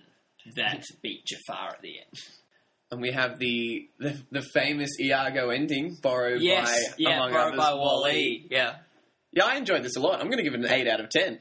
that 0.57 0.85
beat 1.03 1.24
Jafar 1.27 1.70
at 1.74 1.83
the 1.83 1.98
end. 1.98 2.20
and 2.90 3.01
we 3.03 3.12
have 3.12 3.38
the 3.38 3.88
the, 3.98 4.16
the 4.31 4.42
famous 4.55 4.90
Iago 5.01 5.51
ending 5.51 5.96
borrowed 6.03 6.40
Yes, 6.40 6.66
by 6.90 6.94
yeah, 6.98 7.16
among 7.16 7.33
borrowed 7.33 7.55
others 7.55 7.61
by. 7.61 7.74
Wall-E. 7.74 8.46
Yeah. 8.51 8.77
Yeah, 9.33 9.44
I 9.44 9.57
enjoyed 9.57 9.83
this 9.83 9.96
a 9.96 10.01
lot. 10.01 10.20
I'm 10.20 10.27
going 10.31 10.38
to 10.38 10.42
give 10.42 10.55
it 10.55 10.61
an 10.61 10.70
eight 10.72 10.88
out 10.88 11.01
of 11.01 11.11
ten. 11.11 11.38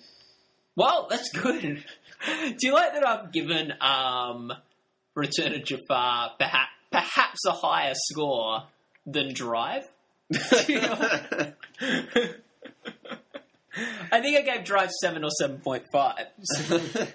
Well, 0.75 1.07
that's 1.10 1.29
good. 1.31 1.62
Do 2.25 2.57
you 2.67 2.73
like 2.73 2.93
that 2.93 3.07
I've 3.07 3.31
given 3.31 3.71
um, 3.81 4.51
Return 5.15 5.53
of 5.53 5.63
Jafar 5.63 6.31
perhaps, 6.38 6.71
perhaps 6.91 7.39
a 7.47 7.51
higher 7.53 7.93
score 7.95 8.63
than 9.05 9.33
Drive? 9.33 9.83
I 14.12 14.21
think 14.21 14.38
I 14.38 14.41
gave 14.41 14.63
Drive 14.65 14.91
7 14.91 15.23
or 15.23 15.29
7.5. 15.41 17.13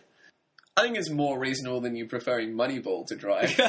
I 0.76 0.82
think 0.82 0.96
it's 0.96 1.10
more 1.10 1.38
reasonable 1.38 1.80
than 1.80 1.96
you 1.96 2.06
preferring 2.06 2.54
Moneyball 2.54 3.06
to 3.08 3.16
drive. 3.16 3.54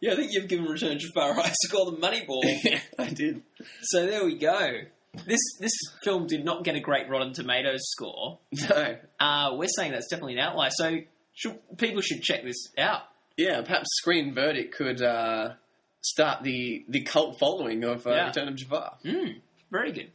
yeah, 0.00 0.12
I 0.12 0.16
think 0.16 0.32
you've 0.32 0.48
given 0.48 0.66
Return 0.66 0.92
of 0.92 0.98
Jafar 0.98 1.30
a 1.30 1.34
higher 1.34 1.52
score 1.64 1.90
than 1.90 2.00
Moneyball. 2.00 2.42
I 2.98 3.10
did. 3.10 3.42
so 3.82 4.06
there 4.06 4.24
we 4.24 4.36
go. 4.36 4.80
This 5.26 5.40
this 5.58 5.72
film 6.04 6.26
did 6.26 6.44
not 6.44 6.62
get 6.64 6.76
a 6.76 6.80
great 6.80 7.08
Rotten 7.08 7.32
Tomatoes 7.32 7.80
score. 7.90 8.38
No. 8.68 8.96
Uh, 9.18 9.56
we're 9.56 9.68
saying 9.68 9.92
that's 9.92 10.08
definitely 10.08 10.34
an 10.34 10.40
outlier. 10.40 10.70
So 10.74 10.98
should, 11.32 11.58
people 11.78 12.02
should 12.02 12.20
check 12.22 12.44
this 12.44 12.68
out. 12.76 13.02
Yeah, 13.38 13.62
perhaps 13.62 13.86
Screen 13.96 14.34
Verdict 14.34 14.74
could 14.74 15.00
uh, 15.00 15.54
start 16.02 16.42
the 16.42 16.84
the 16.88 17.02
cult 17.02 17.38
following 17.38 17.84
of 17.84 18.06
uh, 18.06 18.10
Yeah. 18.10 18.26
Return 18.26 18.48
of 18.48 18.56
Jafar. 18.56 18.98
Mm, 19.04 19.40
very 19.70 19.92
good. 19.92 20.10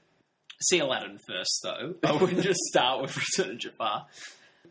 See 0.61 0.77
Aladdin 0.77 1.17
first, 1.27 1.61
though. 1.63 1.95
I 2.03 2.11
wouldn't 2.11 2.43
just 2.43 2.59
start 2.69 3.01
with 3.01 3.17
Return 3.17 3.53
of 3.53 3.57
Jafar. 3.57 4.05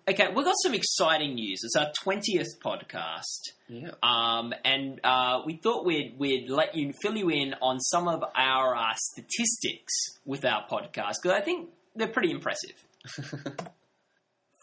Okay, 0.09 0.29
we've 0.35 0.45
got 0.45 0.55
some 0.63 0.75
exciting 0.75 1.35
news. 1.35 1.61
It's 1.63 1.77
our 1.77 1.93
20th 2.05 2.59
podcast. 2.65 3.53
Yeah. 3.69 3.91
Um, 4.03 4.53
and 4.65 5.01
uh, 5.05 5.43
we 5.47 5.57
thought 5.57 5.85
we'd, 5.85 6.17
we'd 6.19 6.49
let 6.49 6.75
you 6.75 6.93
fill 7.03 7.17
you 7.17 7.29
in 7.29 7.55
on 7.61 7.79
some 7.81 8.09
of 8.09 8.25
our 8.35 8.75
uh, 8.75 8.95
statistics 8.97 9.93
with 10.25 10.45
our 10.45 10.67
podcast 10.67 11.15
because 11.23 11.37
I 11.37 11.41
think 11.43 11.69
they're 11.95 12.09
pretty 12.09 12.31
impressive. 12.31 12.73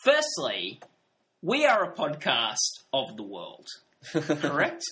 Firstly, 0.04 0.80
we 1.42 1.66
are 1.66 1.84
a 1.84 1.94
podcast 1.96 2.84
of 2.94 3.16
the 3.16 3.24
world, 3.24 3.68
correct? 4.12 4.84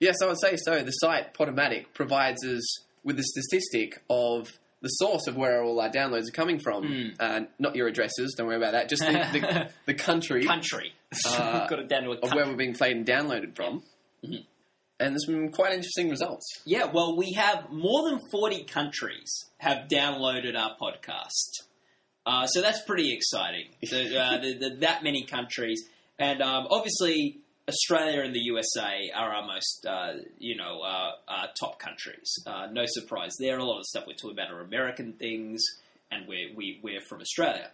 Yes, 0.00 0.22
I 0.22 0.28
would 0.28 0.40
say 0.40 0.54
so. 0.54 0.84
The 0.84 0.92
site 0.92 1.34
Podomatic 1.34 1.86
provides 1.92 2.44
us 2.46 2.84
with 3.02 3.18
a 3.18 3.24
statistic 3.24 4.00
of 4.08 4.46
the 4.80 4.88
source 4.88 5.26
of 5.26 5.36
where 5.36 5.62
all 5.62 5.80
our 5.80 5.90
downloads 5.90 6.28
are 6.28 6.32
coming 6.32 6.58
from. 6.60 6.86
Hmm. 6.86 7.08
Uh, 7.18 7.40
not 7.58 7.74
your 7.76 7.88
addresses, 7.88 8.34
don't 8.36 8.46
worry 8.46 8.56
about 8.56 8.72
that. 8.72 8.88
Just 8.88 9.02
the, 9.02 9.12
the, 9.12 9.70
the 9.86 9.94
country 9.94 10.44
country. 10.44 10.92
Uh, 11.26 11.66
got 11.68 11.78
it 11.78 11.88
down 11.88 12.04
to 12.04 12.10
a 12.10 12.18
of 12.18 12.32
where 12.32 12.46
we're 12.46 12.56
being 12.56 12.74
played 12.74 12.96
and 12.96 13.06
downloaded 13.06 13.56
from. 13.56 13.82
Mhm. 14.24 14.44
And 15.00 15.12
there's 15.12 15.26
some 15.26 15.50
quite 15.50 15.72
interesting 15.72 16.10
results. 16.10 16.44
Yeah, 16.64 16.86
well, 16.92 17.16
we 17.16 17.32
have 17.34 17.70
more 17.70 18.10
than 18.10 18.18
40 18.32 18.64
countries 18.64 19.44
have 19.58 19.86
downloaded 19.88 20.56
our 20.58 20.76
podcast. 20.76 21.66
Uh, 22.26 22.46
so 22.46 22.60
that's 22.60 22.82
pretty 22.82 23.14
exciting. 23.14 23.66
The, 23.80 24.18
uh, 24.18 24.38
the, 24.42 24.54
the, 24.54 24.76
that 24.80 25.04
many 25.04 25.24
countries. 25.24 25.84
And 26.18 26.42
um, 26.42 26.66
obviously, 26.68 27.38
Australia 27.68 28.22
and 28.22 28.34
the 28.34 28.40
USA 28.40 29.10
are 29.14 29.32
our 29.34 29.46
most, 29.46 29.86
uh, 29.86 30.14
you 30.38 30.56
know, 30.56 30.80
uh, 30.80 31.10
uh, 31.28 31.46
top 31.60 31.78
countries. 31.78 32.34
Uh, 32.46 32.66
no 32.72 32.84
surprise 32.86 33.32
there. 33.38 33.58
A 33.58 33.64
lot 33.64 33.78
of 33.78 33.84
stuff 33.84 34.04
we're 34.06 34.14
talking 34.14 34.38
about 34.38 34.50
are 34.50 34.60
American 34.60 35.12
things, 35.12 35.62
and 36.10 36.26
we're, 36.26 36.54
we, 36.56 36.80
we're 36.82 37.00
from 37.02 37.20
Australia. 37.20 37.70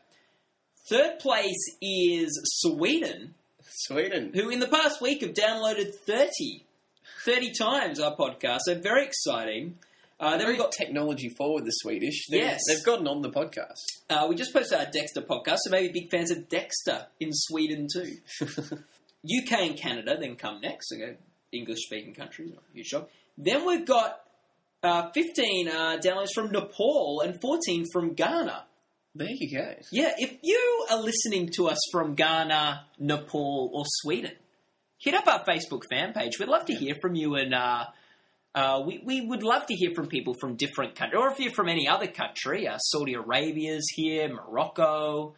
Third 0.88 1.18
place 1.20 1.76
is 1.80 2.38
Sweden, 2.60 3.34
Sweden. 3.62 4.32
who 4.34 4.50
in 4.50 4.58
the 4.58 4.68
past 4.68 5.00
week 5.00 5.22
have 5.22 5.32
downloaded 5.32 5.94
30, 5.94 6.64
30 7.24 7.52
times 7.52 8.00
our 8.00 8.14
podcast. 8.16 8.60
So 8.66 8.74
very 8.74 9.04
exciting. 9.06 9.78
Uh, 10.20 10.36
then 10.36 10.46
we've 10.46 10.58
got 10.58 10.72
technology 10.72 11.28
forward, 11.28 11.64
the 11.64 11.70
Swedish. 11.70 12.26
They've, 12.30 12.40
Yes. 12.42 12.60
They've 12.68 12.84
gotten 12.84 13.08
on 13.08 13.22
the 13.22 13.30
podcast. 13.30 13.78
uh, 14.10 14.26
we 14.28 14.34
just 14.36 14.52
posted 14.52 14.78
our 14.78 14.86
Dexter 14.90 15.22
podcast, 15.22 15.58
so 15.64 15.70
maybe 15.70 16.00
big 16.00 16.10
fans 16.10 16.30
of 16.30 16.48
Dexter 16.48 17.06
in 17.20 17.30
Sweden 17.32 17.86
too. 17.92 18.16
UK 19.24 19.52
and 19.60 19.76
Canada 19.76 20.16
then 20.20 20.36
come 20.36 20.60
next, 20.60 20.90
so 20.90 20.96
English 21.52 21.86
speaking 21.86 22.14
countries, 22.14 22.52
not 22.52 22.62
a 22.70 22.74
huge 22.74 22.86
shock. 22.86 23.08
Then 23.38 23.66
we've 23.66 23.86
got 23.86 24.20
uh, 24.82 25.10
15 25.10 25.68
uh, 25.68 25.72
downloads 26.04 26.32
from 26.34 26.50
Nepal 26.50 27.22
and 27.24 27.40
14 27.40 27.86
from 27.92 28.14
Ghana. 28.14 28.64
there 29.14 29.28
you 29.30 29.58
go. 29.58 29.74
Yeah, 29.90 30.12
if 30.18 30.38
you 30.42 30.86
are 30.90 31.00
listening 31.00 31.50
to 31.56 31.68
us 31.68 31.78
from 31.90 32.14
Ghana, 32.14 32.86
Nepal, 32.98 33.70
or 33.72 33.84
Sweden, 33.86 34.32
hit 34.98 35.14
up 35.14 35.26
our 35.26 35.44
Facebook 35.44 35.82
fan 35.90 36.12
page. 36.12 36.38
We'd 36.38 36.48
love 36.48 36.66
to 36.66 36.74
hear 36.74 36.94
from 37.00 37.14
you, 37.14 37.34
and 37.36 37.54
uh, 37.54 37.86
uh, 38.54 38.82
we, 38.86 39.00
we 39.04 39.20
would 39.20 39.42
love 39.42 39.66
to 39.66 39.74
hear 39.74 39.90
from 39.94 40.06
people 40.06 40.34
from 40.34 40.56
different 40.56 40.94
countries, 40.94 41.18
or 41.18 41.30
if 41.30 41.40
you're 41.40 41.52
from 41.52 41.68
any 41.68 41.88
other 41.88 42.06
country. 42.06 42.68
Uh, 42.68 42.78
Saudi 42.78 43.14
Arabia's 43.14 43.86
here, 43.94 44.28
Morocco, 44.28 45.34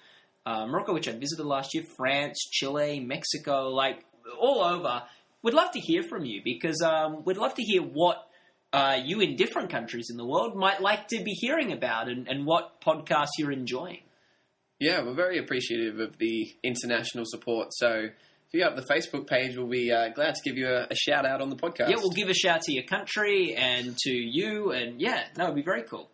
uh, 0.47 0.65
Morocco, 0.67 0.95
which 0.95 1.09
I 1.09 1.13
visited 1.13 1.45
last 1.45 1.75
year, 1.75 1.85
France, 1.97 2.39
Chile, 2.53 3.01
Mexico, 3.01 3.69
like 3.69 4.05
all 4.41 4.63
over. 4.63 5.03
We'd 5.43 5.55
love 5.55 5.73
to 5.73 5.81
hear 5.81 6.03
from 6.03 6.25
you 6.25 6.41
because 6.43 6.81
um, 6.83 7.25
we'd 7.25 7.37
love 7.37 7.55
to 7.55 7.63
hear 7.63 7.83
what 7.83 8.29
uh, 8.73 8.99
you 9.05 9.21
in 9.21 9.37
different 9.37 9.71
countries 9.71 10.09
in 10.11 10.17
the 10.17 10.25
world 10.25 10.57
might 10.57 10.81
like 10.81 11.09
to 11.09 11.23
be 11.23 11.33
hearing 11.33 11.73
about 11.73 12.09
and, 12.09 12.29
and 12.29 12.47
what 12.47 12.81
podcasts 12.81 13.31
you're 13.39 13.53
enjoying. 13.53 14.01
Yeah, 14.79 15.03
we're 15.03 15.15
very 15.15 15.39
appreciative 15.39 15.99
of 16.01 16.19
the 16.19 16.55
international 16.63 17.25
support. 17.27 17.69
So 17.73 17.89
if 17.89 18.53
you 18.53 18.63
up 18.63 18.77
the 18.77 18.83
Facebook 18.83 19.27
page, 19.27 19.57
we'll 19.57 19.69
be 19.69 19.91
uh, 19.91 20.11
glad 20.11 20.35
to 20.35 20.41
give 20.45 20.57
you 20.57 20.69
a, 20.69 20.87
a 20.91 20.95
shout 20.95 21.27
out 21.27 21.41
on 21.41 21.51
the 21.51 21.57
podcast. 21.57 21.89
Yeah, 21.89 21.97
we'll 21.97 22.11
give 22.11 22.29
a 22.29 22.35
shout 22.35 22.63
to 22.63 22.73
your 22.73 22.85
country 22.85 23.55
and 23.57 23.97
to 23.97 24.11
you, 24.11 24.73
and 24.73 25.01
yeah, 25.01 25.25
no, 25.37 25.45
it'd 25.45 25.57
be 25.57 25.63
very 25.63 25.83
cool. 25.83 26.11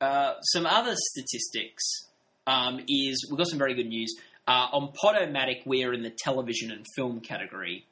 Uh, 0.00 0.40
some 0.40 0.64
other 0.64 0.94
statistics 0.96 2.08
um, 2.46 2.80
is 2.88 3.26
we've 3.30 3.38
got 3.38 3.48
some 3.48 3.58
very 3.58 3.74
good 3.74 3.88
news. 3.88 4.14
Uh, 4.46 4.66
on 4.72 4.92
Podomatic, 4.92 5.62
we're 5.66 5.92
in 5.92 6.02
the 6.02 6.10
television 6.24 6.70
and 6.70 6.84
film 6.96 7.20
category, 7.20 7.86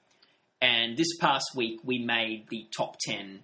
and 0.61 0.97
this 0.97 1.17
past 1.21 1.47
week 1.55 1.81
we 1.85 1.99
made 1.99 2.47
the 2.51 2.67
top 2.77 2.97
ten 3.07 3.41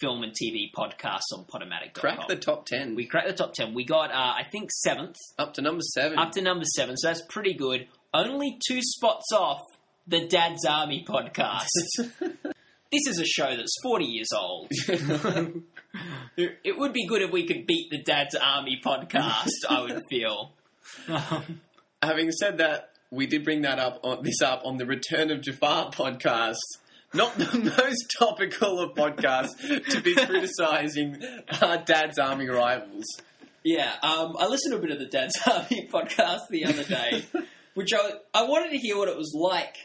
film 0.00 0.22
and 0.22 0.32
TV 0.32 0.70
podcasts 0.76 1.32
on 1.32 1.44
Podomatic. 1.44 1.94
Crack 1.94 2.26
the 2.26 2.34
top 2.34 2.66
10. 2.66 2.96
We 2.96 3.06
cracked 3.06 3.28
the 3.28 3.34
top 3.34 3.54
ten. 3.54 3.72
We 3.72 3.84
got, 3.84 4.10
uh, 4.10 4.14
I 4.36 4.42
think, 4.50 4.70
seventh 4.72 5.14
up 5.38 5.54
to 5.54 5.62
number 5.62 5.82
7. 5.94 6.18
up 6.18 6.32
to 6.32 6.42
number 6.42 6.64
seven, 6.64 6.96
so 6.96 7.08
that's 7.08 7.22
pretty 7.28 7.54
good. 7.54 7.86
Only 8.12 8.58
two 8.68 8.80
spots 8.82 9.26
off 9.32 9.60
the 10.06 10.26
Dad's 10.26 10.64
Army 10.64 11.04
podcast. 11.08 11.68
this 11.98 13.06
is 13.06 13.20
a 13.20 13.24
show 13.24 13.56
that's 13.56 13.76
40 13.82 14.04
years 14.04 14.28
old. 14.36 14.70
it 16.36 16.58
it 16.64 16.78
would 16.78 16.92
be 16.92 17.06
good 17.06 17.22
if 17.22 17.30
we 17.30 17.46
could 17.46 17.66
beat 17.66 17.90
the 17.90 18.02
Dad's 18.02 18.34
Army 18.34 18.80
podcast, 18.84 19.48
I 19.68 19.82
would 19.82 20.02
feel. 20.10 20.52
Having 22.02 22.32
said 22.32 22.58
that, 22.58 22.90
we 23.10 23.26
did 23.26 23.44
bring 23.44 23.62
that 23.62 23.78
up 23.78 24.00
on 24.02 24.22
this 24.22 24.40
up 24.42 24.62
on 24.64 24.76
the 24.78 24.86
Return 24.86 25.30
of 25.30 25.42
Jafar 25.42 25.90
podcast. 25.90 26.56
Not 27.14 27.36
the 27.36 27.72
most 27.84 28.14
topical 28.18 28.80
of 28.80 28.94
podcasts 28.94 29.58
to 29.90 30.00
be 30.00 30.14
criticising 30.14 31.22
our 31.60 31.76
dad's 31.76 32.18
army 32.18 32.48
rivals. 32.48 33.04
yeah, 33.64 33.92
um, 34.02 34.34
I 34.38 34.46
listened 34.46 34.72
to 34.72 34.78
a 34.78 34.80
bit 34.80 34.90
of 34.90 34.98
the 34.98 35.06
Dad's 35.06 35.38
Army 35.46 35.88
podcast 35.92 36.48
the 36.50 36.64
other 36.64 36.84
day, 36.84 37.24
which 37.74 37.92
I, 37.92 38.12
I 38.32 38.44
wanted 38.44 38.70
to 38.70 38.78
hear 38.78 38.96
what 38.96 39.08
it 39.08 39.16
was 39.16 39.34
like. 39.38 39.76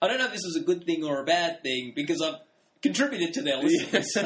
I 0.00 0.08
don't 0.08 0.18
know 0.18 0.24
if 0.24 0.32
this 0.32 0.44
was 0.44 0.56
a 0.56 0.64
good 0.64 0.84
thing 0.86 1.04
or 1.04 1.20
a 1.20 1.24
bad 1.24 1.62
thing 1.62 1.92
because 1.94 2.22
I've 2.22 2.40
contributed 2.82 3.34
to 3.34 3.42
their 3.42 3.58
listeners. 3.58 4.16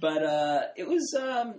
But 0.00 0.22
uh, 0.22 0.62
it 0.76 0.86
was, 0.86 1.14
um, 1.20 1.54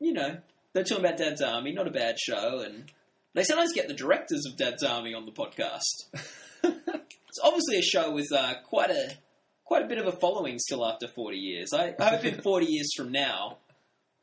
you 0.00 0.12
know, 0.12 0.38
they're 0.72 0.84
talking 0.84 1.04
about 1.04 1.18
Dad's 1.18 1.42
Army, 1.42 1.72
not 1.72 1.86
a 1.86 1.90
bad 1.90 2.18
show, 2.18 2.60
and 2.60 2.90
they 3.34 3.44
sometimes 3.44 3.72
get 3.72 3.88
the 3.88 3.94
directors 3.94 4.44
of 4.46 4.56
Dad's 4.56 4.82
Army 4.82 5.14
on 5.14 5.26
the 5.26 5.32
podcast. 5.32 6.22
it's 6.62 7.40
obviously 7.42 7.78
a 7.78 7.82
show 7.82 8.12
with 8.12 8.32
uh, 8.32 8.54
quite 8.64 8.90
a 8.90 9.14
quite 9.64 9.84
a 9.84 9.88
bit 9.88 9.98
of 9.98 10.06
a 10.06 10.12
following 10.12 10.58
still 10.58 10.86
after 10.86 11.08
forty 11.08 11.38
years. 11.38 11.72
I, 11.72 11.94
I 11.98 12.10
hope 12.10 12.24
in 12.24 12.40
forty 12.42 12.66
years 12.66 12.90
from 12.96 13.12
now, 13.12 13.58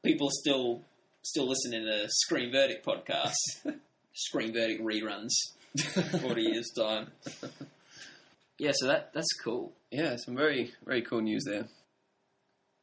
people 0.04 0.30
still 0.32 0.82
still 1.24 1.48
listening 1.48 1.86
to 1.86 2.08
Screen 2.10 2.52
Verdict 2.52 2.86
podcast, 2.86 3.34
Screen 4.14 4.54
Verdict 4.54 4.84
reruns, 4.84 5.32
forty 6.22 6.44
years 6.44 6.70
time. 6.76 7.08
Yeah, 8.60 8.72
so 8.74 8.88
that 8.88 9.12
that's 9.14 9.34
cool. 9.44 9.74
Yeah, 9.92 10.16
some 10.18 10.36
very, 10.36 10.72
very 10.86 11.02
cool 11.02 11.22
news 11.22 11.44
there. 11.46 11.68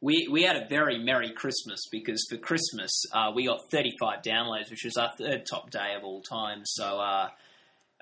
We 0.01 0.29
we 0.31 0.43
had 0.45 0.57
a 0.57 0.67
very 0.67 0.99
merry 0.99 1.31
Christmas 1.33 1.81
because 1.91 2.27
for 2.31 2.39
Christmas 2.39 2.91
uh, 3.13 3.33
we 3.35 3.47
got 3.47 3.61
35 3.71 4.23
downloads, 4.23 4.71
which 4.71 4.85
was 4.85 4.97
our 4.97 5.11
third 5.19 5.45
top 5.51 5.71
day 5.71 5.95
of 5.97 6.05
all 6.05 6.23
time. 6.23 6.63
So 6.65 6.99
uh, 6.99 7.29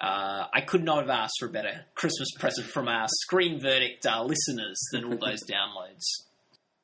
uh, 0.01 0.47
I 0.53 0.61
could 0.61 0.85
not 0.85 1.01
have 1.01 1.11
asked 1.11 1.35
for 1.41 1.47
a 1.47 1.51
better 1.51 1.87
Christmas 1.97 2.29
present 2.39 2.69
from 2.69 2.87
our 2.87 3.09
Screen 3.23 3.61
Verdict 3.61 4.07
uh, 4.07 4.23
listeners 4.25 4.79
than 4.93 5.05
all 5.05 5.19
those 5.19 5.43
downloads. 5.51 6.05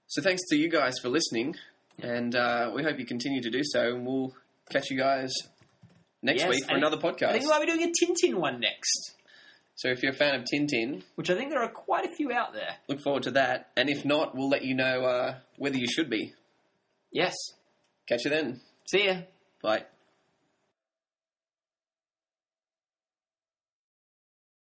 So 0.09 0.21
thanks 0.21 0.43
to 0.51 0.57
you 0.57 0.69
guys 0.69 0.95
for 1.01 1.09
listening, 1.09 1.55
and 2.03 2.35
uh, 2.35 2.73
we 2.75 2.83
hope 2.83 2.99
you 2.99 3.07
continue 3.07 3.41
to 3.43 3.51
do 3.51 3.61
so, 3.63 3.95
and 3.95 4.05
we'll 4.07 4.35
catch 4.71 4.91
you 4.91 4.97
guys 4.99 5.33
next 6.23 6.41
Yes, 6.43 6.51
week 6.51 6.65
for 6.65 6.75
another 6.77 6.97
I 6.97 7.01
podcast. 7.01 7.33
think 7.33 7.45
we 7.45 7.49
might 7.51 7.61
be 7.61 7.67
doing 7.67 7.83
a 7.83 7.93
Tintin 7.93 8.35
one 8.35 8.59
next, 8.61 9.15
So 9.77 9.89
if 9.89 10.03
you're 10.03 10.13
a 10.13 10.17
fan 10.17 10.35
of 10.35 10.45
Tintin, 10.45 11.03
which 11.17 11.31
I 11.31 11.35
think 11.35 11.51
there 11.51 11.63
are 11.63 11.69
quite 11.69 12.07
a 12.07 12.15
few 12.15 12.33
out 12.33 12.53
there. 12.53 12.77
look 12.89 13.01
forward 13.01 13.25
to 13.25 13.33
that, 13.33 13.71
and 13.77 13.91
if 13.91 14.05
not, 14.05 14.35
we'll 14.35 14.49
let 14.49 14.65
you 14.65 14.75
know 14.75 15.05
uh, 15.05 15.39
whether 15.57 15.77
you 15.77 15.89
should 15.89 16.09
be. 16.09 16.33
Yes. 17.11 17.35
Catch 18.07 18.25
you 18.25 18.31
then. 18.31 18.61
See 18.87 19.07
ya. 19.07 19.23
Bye. 19.63 19.85